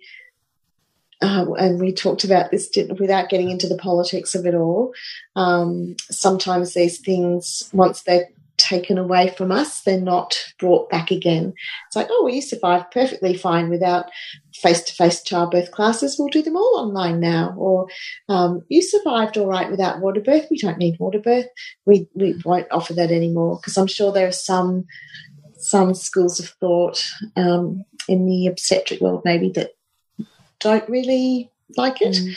[1.23, 2.69] uh, and we talked about this
[2.99, 4.93] without getting into the politics of it all.
[5.37, 11.53] Um, sometimes these things, once they're taken away from us, they're not brought back again.
[11.87, 14.07] It's like, oh, you survived perfectly fine without
[14.53, 16.17] face to face childbirth classes.
[16.19, 17.55] We'll do them all online now.
[17.57, 17.87] Or
[18.27, 20.47] um, you survived all right without water birth.
[20.51, 21.47] We don't need water birth.
[21.85, 24.85] We, we won't offer that anymore because I'm sure there are some
[25.57, 27.01] some schools of thought
[27.37, 29.71] um, in the obstetric world maybe that
[30.63, 32.15] don't really like it.
[32.15, 32.35] Mm.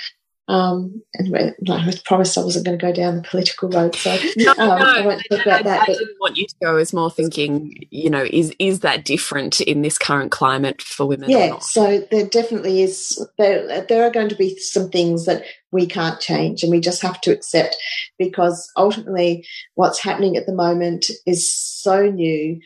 [0.48, 4.52] Um, anyway, I promised I wasn't going to go down the political road, so no,
[4.52, 5.82] um, no, I won't talk about that.
[5.82, 9.04] I, but, didn't want you to go Is more thinking, you know, is is that
[9.04, 11.30] different in this current climate for women?
[11.30, 13.26] Yeah, so there definitely is.
[13.38, 17.02] There, there are going to be some things that we can't change, and we just
[17.02, 17.76] have to accept
[18.16, 22.60] because ultimately, what's happening at the moment is so new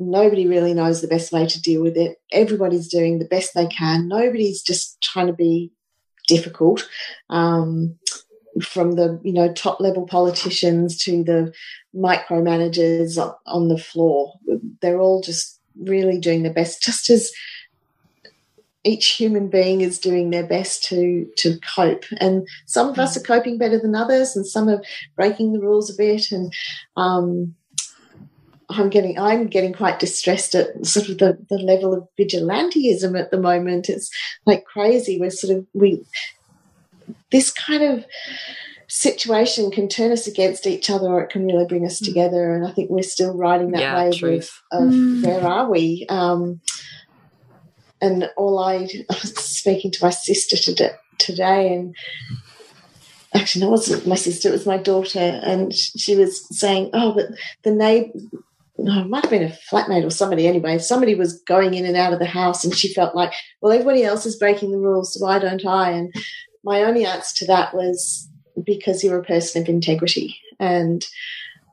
[0.00, 2.18] Nobody really knows the best way to deal with it.
[2.32, 4.08] Everybody's doing the best they can.
[4.08, 5.70] Nobody's just trying to be
[6.26, 6.88] difficult.
[7.28, 7.98] Um,
[8.62, 11.52] from the you know top level politicians to the
[11.94, 14.34] micromanagers on the floor,
[14.80, 17.30] they're all just really doing their best, just as
[18.82, 23.20] each human being is doing their best to to cope and some of us are
[23.20, 24.82] coping better than others and some are
[25.16, 26.50] breaking the rules a bit and
[26.96, 27.54] um,
[28.70, 33.30] I'm getting I'm getting quite distressed at sort of the, the level of vigilanteism at
[33.30, 33.88] the moment.
[33.88, 34.10] It's
[34.46, 35.18] like crazy.
[35.18, 36.04] We're sort of we
[37.30, 38.04] this kind of
[38.88, 42.04] situation can turn us against each other or it can really bring us mm.
[42.06, 42.54] together.
[42.54, 45.24] And I think we're still riding that yeah, wave of, of mm.
[45.24, 46.06] where are we?
[46.08, 46.60] Um,
[48.00, 48.74] and all I,
[49.10, 51.94] I was speaking to my sister today, today and
[53.34, 57.12] actually no, it wasn't my sister, it was my daughter, and she was saying, "Oh,
[57.14, 57.26] but
[57.62, 58.10] the neighbor,
[58.82, 60.78] no, it might have been a flatmate or somebody anyway.
[60.78, 64.04] Somebody was going in and out of the house, and she felt like, well, everybody
[64.04, 65.90] else is breaking the rules, so why don't I?
[65.90, 66.12] And
[66.64, 68.28] my only answer to that was
[68.64, 71.06] because you're a person of integrity, and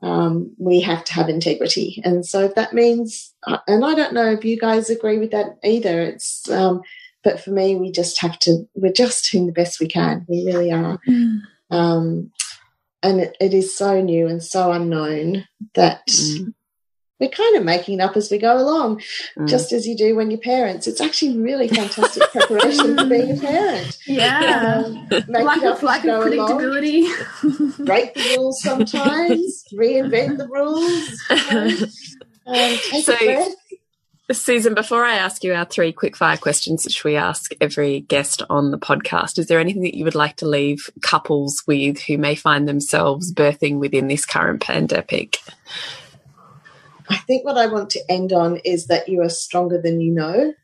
[0.02, 2.00] um, we have to have integrity.
[2.04, 3.34] And so if that means,
[3.66, 6.02] and I don't know if you guys agree with that either.
[6.02, 6.82] It's, um,
[7.24, 8.68] but for me, we just have to.
[8.74, 10.26] We're just doing the best we can.
[10.28, 10.98] We really are.
[11.08, 11.40] Mm.
[11.70, 12.32] Um,
[13.02, 16.52] and it, it is so new and so unknown that mm
[17.18, 19.02] we're kind of making it up as we go along,
[19.36, 19.48] mm.
[19.48, 20.86] just as you do when you're parents.
[20.86, 23.98] It's actually really fantastic preparation for being a parent.
[24.06, 27.04] Yeah, um, lack of lack of predictability.
[27.42, 31.88] Along, break the rules sometimes, reinvent the rules.
[32.46, 33.54] Um, so,
[34.30, 38.70] Susan, before I ask you our three quickfire questions, which we ask every guest on
[38.70, 42.34] the podcast, is there anything that you would like to leave couples with who may
[42.34, 45.38] find themselves birthing within this current pandemic?
[47.08, 50.12] I think what I want to end on is that you are stronger than you
[50.12, 50.54] know.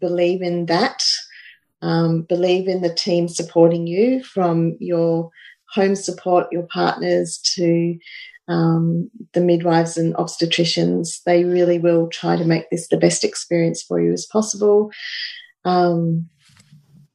[0.00, 1.02] Believe in that.
[1.80, 5.30] Um, believe in the team supporting you from your
[5.70, 7.98] home support, your partners to
[8.48, 11.22] um, the midwives and obstetricians.
[11.24, 14.92] They really will try to make this the best experience for you as possible.
[15.64, 16.28] Um,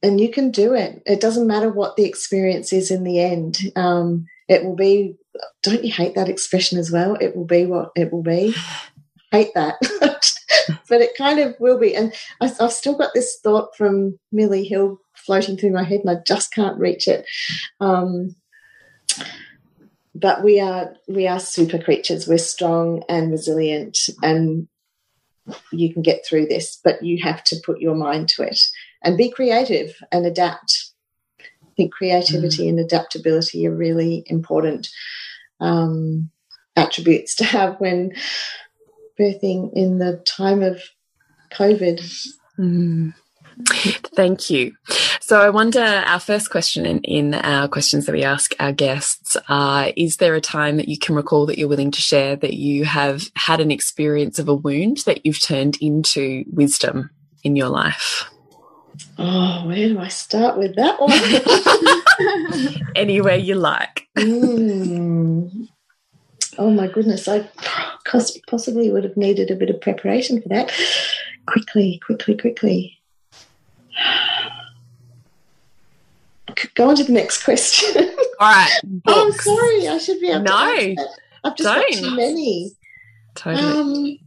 [0.03, 1.01] and you can do it.
[1.05, 3.59] It doesn't matter what the experience is in the end.
[3.75, 5.15] Um, it will be
[5.63, 7.15] don't you hate that expression as well?
[7.15, 8.55] It will be what it will be.
[9.31, 9.75] hate that.
[10.89, 11.95] but it kind of will be.
[11.95, 16.09] And I, have still got this thought from Milli Hill floating through my head and
[16.09, 17.25] I just can't reach it.
[17.79, 18.35] Um,
[20.15, 22.27] but we are we are super creatures.
[22.27, 24.67] We're strong and resilient and
[25.71, 28.59] you can get through this, but you have to put your mind to it
[29.03, 30.86] and be creative and adapt.
[31.77, 32.69] I think creativity mm.
[32.69, 34.89] and adaptability are really important
[35.59, 36.31] um,
[36.75, 38.13] attributes to have when
[39.19, 40.81] birthing in the time of
[41.51, 42.01] COVID.
[42.57, 43.13] Mm.
[44.15, 44.75] Thank you.
[45.21, 49.35] So I wonder our first question in, in, our questions that we ask our guests
[49.49, 52.53] are, is there a time that you can recall that you're willing to share that
[52.53, 57.09] you have had an experience of a wound that you've turned into wisdom
[57.43, 58.29] in your life?
[59.17, 61.11] Oh, where do I start with that one?
[62.95, 64.07] Anywhere you like.
[64.17, 65.67] Mm.
[66.57, 67.47] Oh my goodness, I
[68.05, 70.71] possibly would have needed a bit of preparation for that.
[71.45, 72.97] Quickly, quickly, quickly.
[76.73, 78.09] Go on to the next question.
[78.39, 78.71] All right.
[79.07, 79.87] oh, I'm sorry.
[79.87, 80.93] I should be able no, to.
[80.93, 81.07] No,
[81.43, 82.71] I've just got too many.
[83.35, 83.79] Totally.
[83.79, 84.19] Um,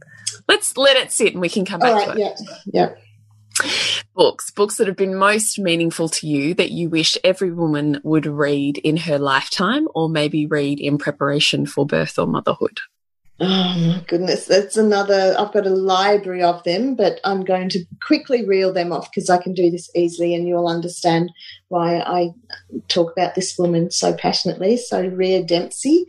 [0.47, 2.39] Let's let it sit and we can come back right, to it.
[2.73, 2.95] Yeah.
[3.59, 3.69] Yeah.
[4.13, 8.25] Books, books that have been most meaningful to you that you wish every woman would
[8.25, 12.79] read in her lifetime or maybe read in preparation for birth or motherhood.
[13.43, 15.33] Oh my goodness, that's another.
[15.39, 19.31] I've got a library of them, but I'm going to quickly reel them off because
[19.31, 21.31] I can do this easily and you'll understand
[21.69, 22.33] why I
[22.87, 24.77] talk about this woman so passionately.
[24.77, 26.05] So, Rhea Dempsey,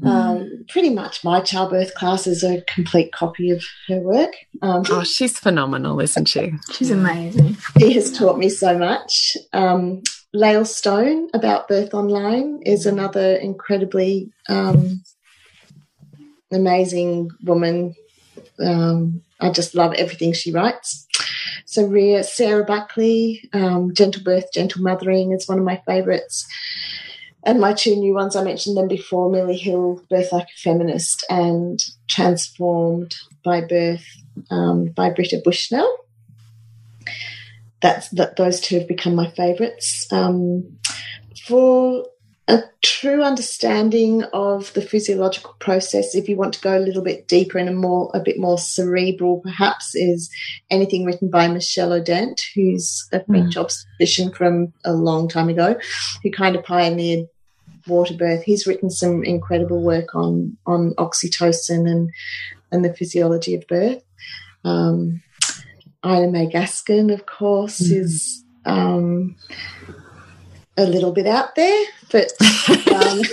[0.00, 0.06] mm.
[0.06, 4.32] um, pretty much my childbirth class is a complete copy of her work.
[4.62, 6.52] Um, oh, she's phenomenal, isn't she?
[6.72, 7.56] She's amazing.
[7.78, 9.36] She has taught me so much.
[9.52, 15.02] Um, Lael Stone about Birth Online is another incredibly um,
[16.50, 17.94] amazing woman.
[18.58, 21.06] Um, I just love everything she writes.
[21.66, 26.46] So, Rhea, Sarah Buckley, um, Gentle Birth, Gentle Mothering is one of my favourites.
[27.44, 31.24] And my two new ones, I mentioned them before Milli Hill, Birth Like a Feminist,
[31.28, 31.78] and
[32.08, 33.14] Transformed
[33.44, 34.06] by Birth
[34.50, 35.98] um, by Britta Bushnell.
[37.82, 38.36] That's that.
[38.36, 40.06] Those two have become my favourites.
[40.10, 40.78] Um,
[41.46, 42.06] for
[42.46, 47.26] a true understanding of the physiological process if you want to go a little bit
[47.26, 50.30] deeper and a more a bit more cerebral perhaps is
[50.70, 53.60] anything written by Michel Odent who's a French mm.
[53.60, 55.76] obstetrician from a long time ago
[56.22, 57.26] who kind of pioneered
[57.86, 62.10] water birth he's written some incredible work on on oxytocin and
[62.70, 64.02] and the physiology of birth
[64.64, 65.22] um,
[66.04, 67.96] Ina May Gaskin of course mm.
[67.96, 69.36] is um,
[70.76, 73.20] a little bit out there, but um,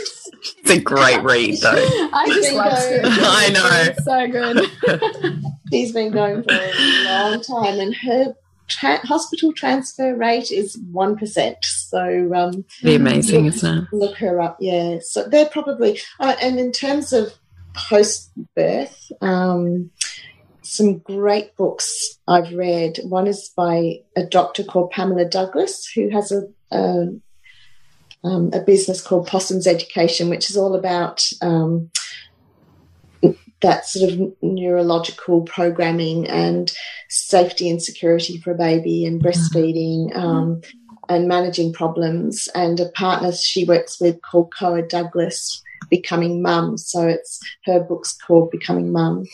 [0.59, 1.71] it's a great read, though.
[2.13, 3.01] I just love it.
[3.05, 5.51] I know, so good.
[5.71, 8.35] She's been going for a long time, and her
[8.71, 11.57] tra hospital transfer rate is one percent.
[11.63, 13.93] So, um, the amazing, look, isn't it?
[13.93, 14.99] Look her up, yeah.
[15.01, 17.33] So they're probably, uh, and in terms of
[17.73, 19.11] post birth.
[19.21, 19.91] Um,
[20.63, 22.99] some great books I've read.
[23.03, 27.07] One is by a doctor called Pamela Douglas, who has a, a
[28.23, 31.89] um, a business called Possum's Education, which is all about um,
[33.61, 36.73] that sort of neurological programming and
[37.09, 40.61] safety and security for a baby and breastfeeding um,
[41.09, 42.47] and managing problems.
[42.55, 46.77] And a partner she works with called Koa Douglas, Becoming Mum.
[46.77, 49.25] So it's her book's called Becoming Mum.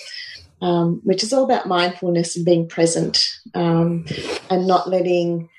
[0.60, 3.24] Um, which is all about mindfulness and being present
[3.54, 4.08] um,
[4.50, 5.50] and not letting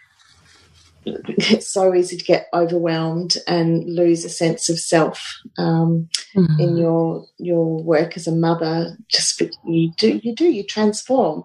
[1.27, 6.61] it's so easy to get overwhelmed and lose a sense of self um, mm-hmm.
[6.61, 8.97] in your your work as a mother.
[9.09, 11.45] Just you do you do you transform,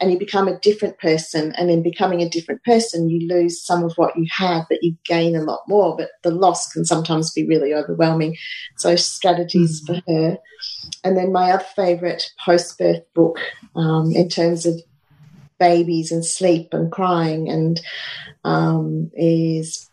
[0.00, 1.52] and you become a different person.
[1.56, 4.96] And in becoming a different person, you lose some of what you had, but you
[5.04, 5.96] gain a lot more.
[5.96, 8.36] But the loss can sometimes be really overwhelming.
[8.76, 9.94] So strategies mm-hmm.
[9.94, 10.38] for her.
[11.04, 13.38] And then my other favourite post birth book
[13.74, 14.80] um, in terms of
[15.62, 17.80] babies and sleep and crying and
[18.42, 19.88] um, is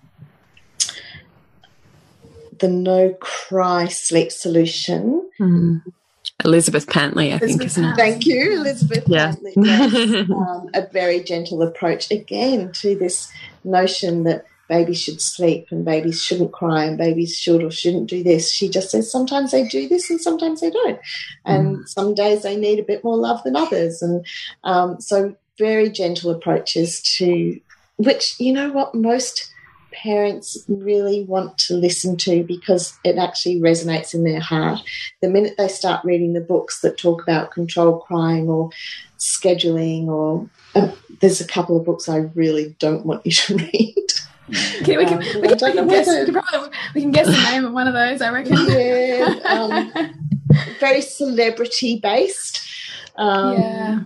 [2.58, 5.30] the no cry sleep solution.
[5.40, 5.84] Mm.
[6.44, 7.96] Elizabeth Pantley, I Elizabeth think, isn't it?
[7.96, 9.34] Thank you, Elizabeth yeah.
[9.34, 10.30] Pantley.
[10.32, 13.32] um, a very gentle approach again to this
[13.64, 18.24] notion that babies should sleep and babies shouldn't cry and babies should or shouldn't do
[18.24, 18.52] this.
[18.52, 21.00] She just says sometimes they do this and sometimes they don't.
[21.46, 21.88] And mm.
[21.88, 24.02] some days they need a bit more love than others.
[24.02, 24.26] And
[24.64, 27.60] um, so very gentle approaches to
[27.98, 29.52] which you know what most
[29.92, 34.80] parents really want to listen to because it actually resonates in their heart.
[35.22, 38.70] The minute they start reading the books that talk about control crying or
[39.18, 43.96] scheduling, or uh, there's a couple of books I really don't want you to read.
[44.82, 47.28] Okay, we, can, um, we, can, we, can guess, we, can probably, we can guess
[47.28, 48.58] the name of one of those, I reckon.
[48.68, 49.92] Yeah, um,
[50.80, 52.68] very celebrity based.
[53.16, 54.00] Um, yeah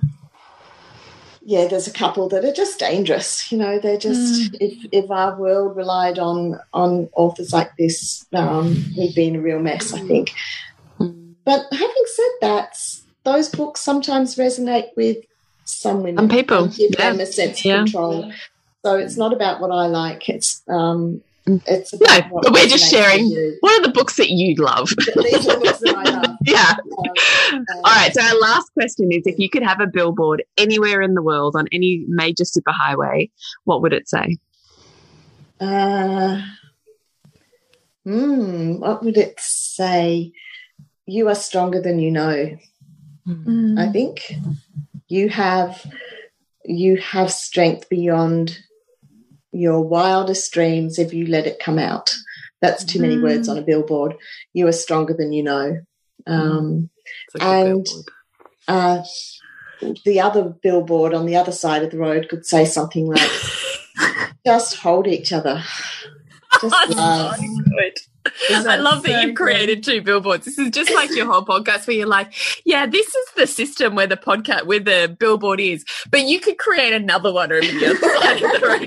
[1.45, 3.51] yeah, there's a couple that are just dangerous.
[3.51, 4.57] You know, they're just mm.
[4.61, 9.41] if if our world relied on on authors like this, um, we'd be in a
[9.41, 9.93] real mess.
[9.93, 10.33] I think.
[11.45, 12.77] But having said that,
[13.23, 15.17] those books sometimes resonate with
[15.65, 17.11] some women Some people, give yeah.
[17.11, 17.77] them a sense of Yeah.
[17.83, 18.31] control.
[18.85, 20.29] So it's not about what I like.
[20.29, 23.57] It's um, it's No, but we're just sharing you.
[23.59, 24.89] what are the books that you love.
[24.97, 26.37] These are the books that I love.
[26.45, 26.75] yeah.
[27.51, 28.13] Um, All right.
[28.13, 31.55] So our last question is: If you could have a billboard anywhere in the world
[31.55, 33.29] on any major superhighway,
[33.65, 34.37] what would it say?
[35.59, 36.41] Uh,
[38.05, 40.31] hmm, what would it say?
[41.05, 42.57] You are stronger than you know.
[43.27, 43.79] Mm.
[43.79, 44.33] I think
[45.07, 45.85] you have
[46.65, 48.57] you have strength beyond
[49.53, 52.11] your wildest dreams if you let it come out.
[52.61, 53.23] That's too many Mm.
[53.23, 54.15] words on a billboard.
[54.53, 55.77] You are stronger than you know.
[56.27, 56.89] Um,
[57.39, 57.87] And-
[58.67, 59.03] uh,
[60.05, 63.29] the other billboard on the other side of the road could say something like,
[64.45, 65.61] "Just hold each other."
[66.61, 67.35] Just love.
[68.47, 68.67] Good.
[68.67, 70.45] I love that you've created two billboards.
[70.45, 72.33] This is just like your whole podcast where you're like,
[72.65, 76.57] yeah, this is the system where the podcast, where the billboard is, but you could
[76.57, 78.85] create another one over the other side of the road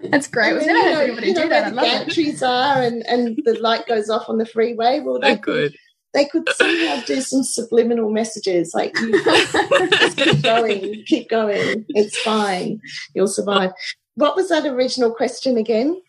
[0.00, 0.08] too.
[0.10, 0.52] That's great.
[0.54, 1.64] We've And never you had know, anybody do that.
[1.64, 2.08] I the love it.
[2.08, 5.00] gantries are, and, and the light goes off on the freeway.
[5.00, 5.76] Well, they so could,
[6.14, 11.84] they could somehow do some subliminal messages like you just keep going, keep going.
[11.90, 12.80] It's fine.
[13.14, 13.72] You'll survive.
[14.14, 16.00] What was that original question again?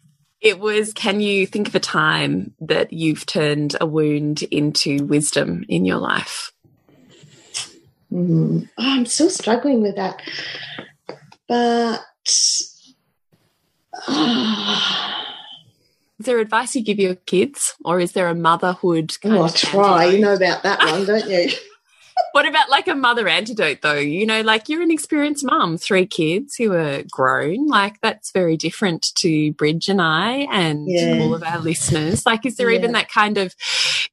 [0.41, 5.63] It was, can you think of a time that you've turned a wound into wisdom
[5.69, 6.51] in your life?
[8.11, 10.19] Mm, oh, I'm still struggling with that.
[11.47, 12.01] But
[14.07, 15.27] ah,
[16.19, 19.49] Is there advice you give your kids, or is there a motherhood kind oh, I
[19.49, 20.05] try.
[20.05, 21.51] You know about that one, don't you?
[22.33, 23.93] What about like a mother antidote though?
[23.93, 27.67] You know, like you're an experienced mum, three kids who are grown.
[27.67, 31.19] Like that's very different to Bridge and I and Yeah.
[31.19, 32.25] all of our listeners.
[32.25, 33.55] Like, is there even that kind of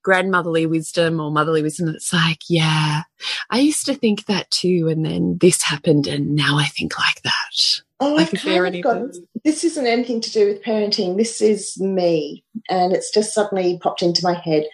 [0.02, 3.02] grandmotherly wisdom or motherly wisdom that's like, yeah,
[3.50, 7.22] I used to think that too, and then this happened, and now I think like
[7.22, 7.82] that.
[8.00, 9.02] Oh, Like, I've is there any of got,
[9.44, 11.16] this isn't anything to do with parenting.
[11.16, 12.44] This is me.
[12.70, 14.66] And it's just suddenly popped into my head.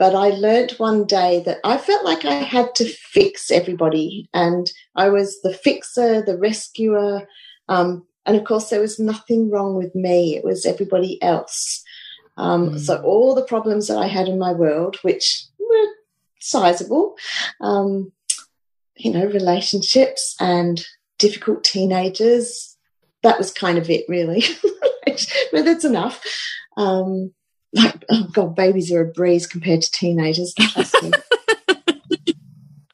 [0.00, 4.30] But I learnt one day that I felt like I had to fix everybody.
[4.32, 7.28] And I was the fixer, the rescuer.
[7.68, 11.84] Um, and of course, there was nothing wrong with me, it was everybody else.
[12.38, 12.80] Um, Mm.
[12.80, 15.86] So all the problems that I had in my world, which were
[16.40, 17.16] sizable,
[17.60, 18.10] um,
[18.96, 20.82] you know, relationships and
[21.18, 22.74] difficult teenagers.
[23.22, 24.44] That was kind of it, really.
[25.52, 26.24] but that's enough.
[26.78, 27.34] Um,
[27.72, 30.54] like, oh God, babies are a breeze compared to teenagers.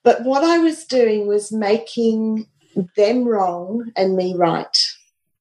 [0.06, 2.46] But what I was doing was making
[2.94, 4.78] them wrong and me right.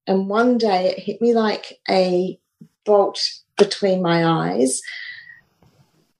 [0.07, 2.39] And one day it hit me like a
[2.83, 3.23] bolt
[3.59, 4.81] between my eyes.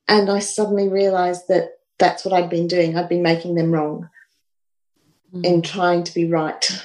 [0.07, 2.95] And I suddenly realized that that's what I'd been doing.
[2.95, 4.11] I'd been making them wrong
[5.31, 5.43] hmm.
[5.43, 6.83] in trying to be right.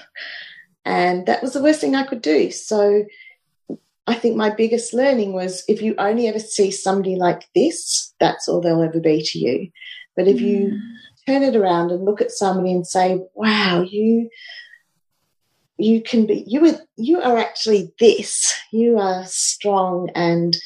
[0.87, 2.51] And that was the worst thing I could do.
[2.51, 3.05] So
[4.11, 8.49] I think my biggest learning was if you only ever see somebody like this, that's
[8.49, 9.71] all they'll ever be to you.
[10.17, 10.79] But if you mm.
[11.27, 14.29] turn it around and look at somebody and say, wow, you
[15.79, 18.53] you can be you are you are actually this.
[18.73, 20.57] You are strong and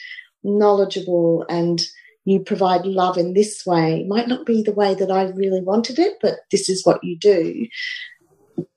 [0.42, 1.80] knowledgeable and
[2.24, 4.00] you provide love in this way.
[4.00, 7.04] It might not be the way that I really wanted it, but this is what
[7.04, 7.66] you do.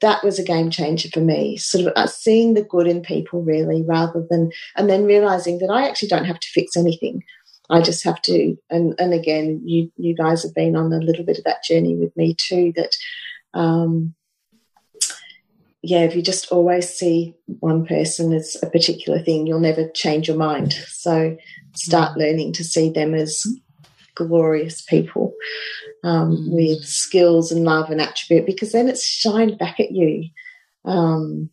[0.02, 1.58] That was a game changer for me.
[1.58, 5.70] Sort of uh, seeing the good in people, really, rather than, and then realizing that
[5.70, 7.24] I actually don't have to fix anything.
[7.70, 11.26] I just have to, and and again, you you guys have been on a little
[11.26, 12.74] bit of that journey with me too.
[12.76, 12.96] That,
[13.54, 14.16] um,
[15.82, 20.28] yeah, if you just always see one person as a particular thing, you'll never change
[20.28, 20.74] your mind.
[20.74, 21.38] So
[21.76, 23.44] start learning to see them as
[24.18, 25.34] glorious people
[26.04, 26.52] um, Mm.
[26.52, 30.30] with skills and love and attribute because then it's shined back at you.
[30.86, 31.50] Um,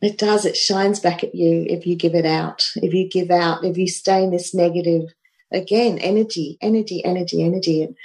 [0.00, 2.64] it does, it shines back at you if you give it out.
[2.76, 5.04] If you give out, if you stay in this negative,
[5.50, 7.96] again, energy, energy, energy, energy, and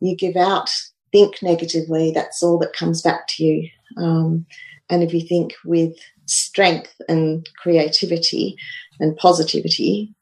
[0.00, 0.70] you give out,
[1.12, 3.68] think negatively, that's all that comes back to you.
[3.96, 4.46] Um,
[4.88, 5.96] and if you think with
[6.26, 8.56] strength and creativity
[9.00, 10.14] and positivity,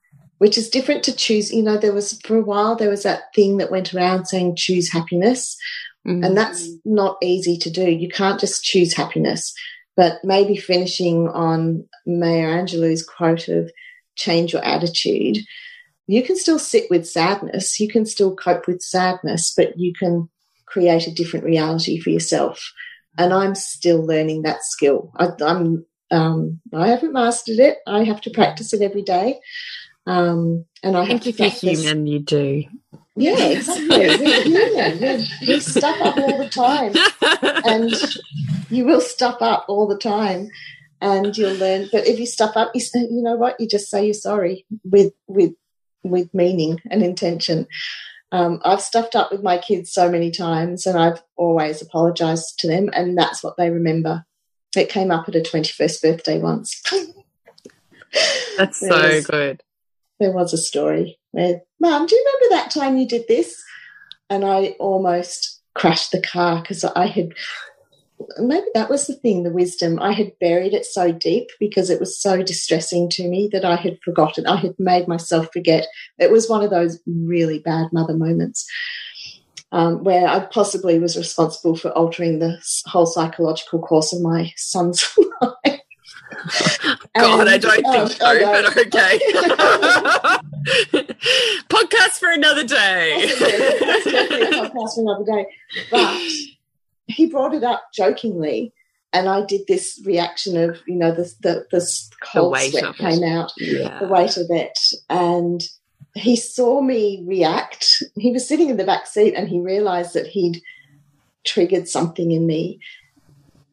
[0.43, 1.53] which is different to choose.
[1.53, 4.57] You know, there was for a while there was that thing that went around saying
[4.57, 5.57] choose happiness,
[6.05, 6.27] Mm.
[6.27, 7.89] and that's not easy to do.
[7.89, 9.55] You can't just choose happiness.
[9.97, 13.71] But maybe finishing on Maya Angelou's quote of
[14.17, 15.39] change your attitude,
[16.09, 20.29] you can still sit with sadness, you can still cope with sadness, but you can
[20.67, 22.73] create a different reality for yourself.
[23.17, 25.13] And I'm still learning that skill.
[25.17, 27.79] I, I'm um, I haven't mastered it.
[27.87, 29.41] I have to practice it every day.
[30.07, 32.65] Um, and I think if you're human, you do.
[33.15, 33.89] Yeah, exactly.
[33.89, 35.01] We're human.
[35.01, 36.95] We, we stuff up all the time,
[37.65, 37.93] and
[38.71, 40.49] you will stuff up all the time,
[41.01, 41.89] and you'll learn.
[41.93, 43.61] But if you stuff up, you, you know what?
[43.61, 45.53] You just say you're sorry with with
[46.03, 47.67] with meaning and intention.
[48.33, 52.67] Um, I've stuffed up with my kids so many times, and I've always apologised to
[52.67, 54.25] them, and that's what they remember.
[54.75, 56.83] It came up at a twenty-first birthday once.
[58.57, 59.63] that's so good.
[60.23, 63.63] There was a story where, Mum, do you remember that time you did this?
[64.31, 67.33] And I almost crashed the car because I had
[68.39, 69.99] maybe that was the thing, the wisdom.
[70.01, 73.77] I had buried it so deep because it was so distressing to me that I
[73.77, 74.47] had forgotten.
[74.47, 75.87] I had made myself forget.
[76.19, 78.67] It was one of those really bad mother moments
[79.73, 85.05] um, where I possibly was responsible for altering the whole psychological course of my son's
[85.41, 85.81] life.
[87.15, 89.19] God, and, I um, don't think oh, so, but okay.
[91.69, 93.25] podcast for another day.
[94.53, 95.47] podcast for another day.
[95.91, 96.21] But
[97.07, 98.73] he brought it up jokingly,
[99.13, 101.87] and I did this reaction of you know the the, the
[102.23, 103.99] cold the sweat came out, yeah.
[103.99, 104.79] the weight of it,
[105.11, 105.63] and
[106.15, 108.03] he saw me react.
[108.17, 110.63] He was sitting in the back seat, and he realised that he'd
[111.45, 112.81] triggered something in me.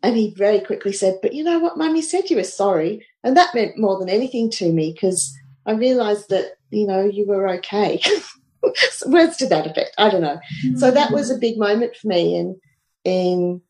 [0.02, 3.06] And he very quickly said, But you know what, Mum, you said you were sorry.
[3.24, 5.36] And that meant more than anything to me because
[5.66, 8.02] I realized that, you know, you were okay.
[9.06, 9.92] Words to that effect.
[9.98, 10.40] I don't know.
[10.66, 10.78] Mm-hmm.
[10.78, 12.36] So that was a big moment for me.
[12.36, 12.60] in
[13.06, 13.62] in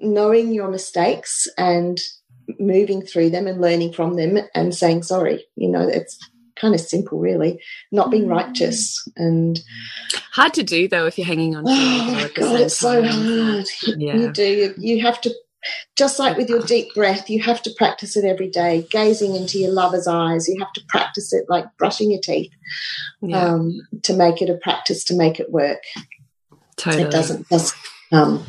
[0.00, 1.98] knowing your mistakes and
[2.58, 5.44] moving through them and learning from them and saying sorry.
[5.56, 6.18] You know, it's
[6.60, 7.60] kind of simple, really.
[7.92, 8.30] Not being mm.
[8.30, 9.60] righteous and
[10.32, 11.64] hard to do though if you're hanging on.
[11.66, 13.66] Oh my God, it's so hard.
[13.96, 14.16] Yeah.
[14.16, 14.74] You do.
[14.78, 15.34] You have to.
[15.96, 18.86] Just like with your deep breath, you have to practice it every day.
[18.90, 22.52] Gazing into your lover's eyes, you have to practice it like brushing your teeth
[23.20, 23.44] yeah.
[23.44, 25.82] um, to make it a practice to make it work.
[26.76, 27.02] Totally.
[27.04, 27.74] It doesn't just
[28.12, 28.44] um.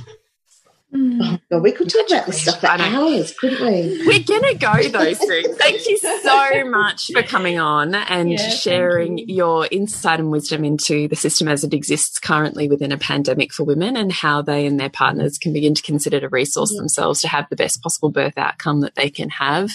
[0.93, 1.19] Mm.
[1.21, 4.07] Oh God, we could talk about this stuff for hours, couldn't we?
[4.07, 5.53] We're gonna go though, Sue.
[5.59, 9.25] Thank you so much for coming on and yeah, sharing you.
[9.27, 13.65] your insight and wisdom into the system as it exists currently within a pandemic for
[13.65, 16.79] women and how they and their partners can begin to consider to resource yeah.
[16.79, 19.69] themselves to have the best possible birth outcome that they can have,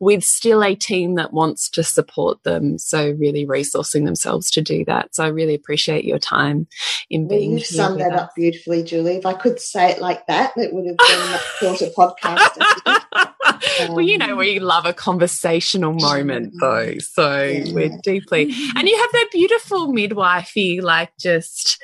[0.00, 2.78] with still a team that wants to support them.
[2.78, 5.14] So really resourcing themselves to do that.
[5.14, 6.68] So I really appreciate your time
[7.10, 7.50] in being.
[7.50, 8.20] Well, you've summed that us.
[8.22, 9.16] up beautifully, Julie.
[9.16, 13.30] If I could say it like that it would have been a shorter podcast.
[13.44, 16.98] Um, well, you know, we love a conversational moment though.
[16.98, 17.72] So yeah.
[17.72, 18.42] we're deeply,
[18.76, 21.82] and you have that beautiful midwifey, like just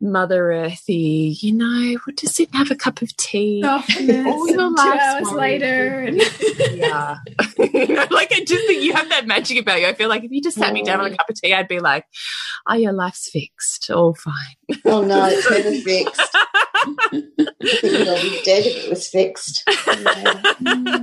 [0.00, 3.62] Mother Earthy, you know, what does it have a cup of tea?
[3.64, 3.82] All
[4.48, 6.00] your two hours later.
[6.00, 6.16] And
[6.72, 7.18] yeah.
[7.58, 9.86] like I just think you have that magic about you.
[9.86, 11.68] I feel like if you just sat me down on a cup of tea, I'd
[11.68, 12.06] be like,
[12.66, 13.90] oh, your life's fixed.
[13.90, 14.34] All fine.
[14.84, 16.36] Oh no, it's never fixed.
[16.84, 19.62] I think be dead if it was fixed.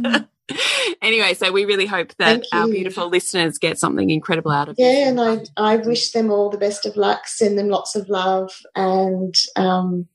[1.02, 4.82] anyway, so we really hope that our beautiful listeners get something incredible out of it.
[4.82, 8.10] Yeah, and I, I wish them all the best of luck, send them lots of
[8.10, 10.08] love, and um,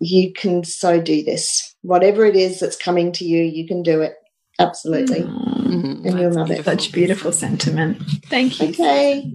[0.00, 1.74] you can so do this.
[1.82, 4.14] Whatever it is that's coming to you, you can do it.
[4.58, 5.20] Absolutely.
[5.20, 6.06] Mm -hmm.
[6.06, 6.64] And you'll love it.
[6.64, 7.96] Such beautiful sentiment.
[8.28, 8.68] Thank you.
[8.68, 9.32] Okay.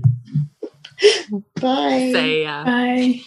[1.62, 2.12] Bye.
[2.14, 2.64] See ya.
[2.64, 3.22] Bye.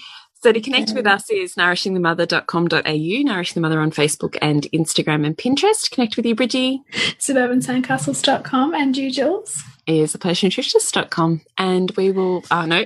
[0.46, 5.36] So to connect with us is nourishingthemother.com.au, Nourishing the Mother on Facebook and Instagram and
[5.36, 5.90] Pinterest.
[5.90, 6.84] Connect with you, Bridgie.
[7.18, 9.64] Suburbansandcastles.com and you, Jules.
[9.88, 11.40] Is thepleasurenutritionist.com.
[11.58, 12.84] And we will, oh no,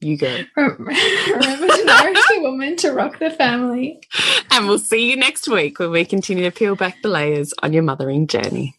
[0.00, 0.44] you go.
[0.56, 4.00] Remember to nourish the woman to rock the family.
[4.50, 7.74] And we'll see you next week when we continue to peel back the layers on
[7.74, 8.78] your mothering journey.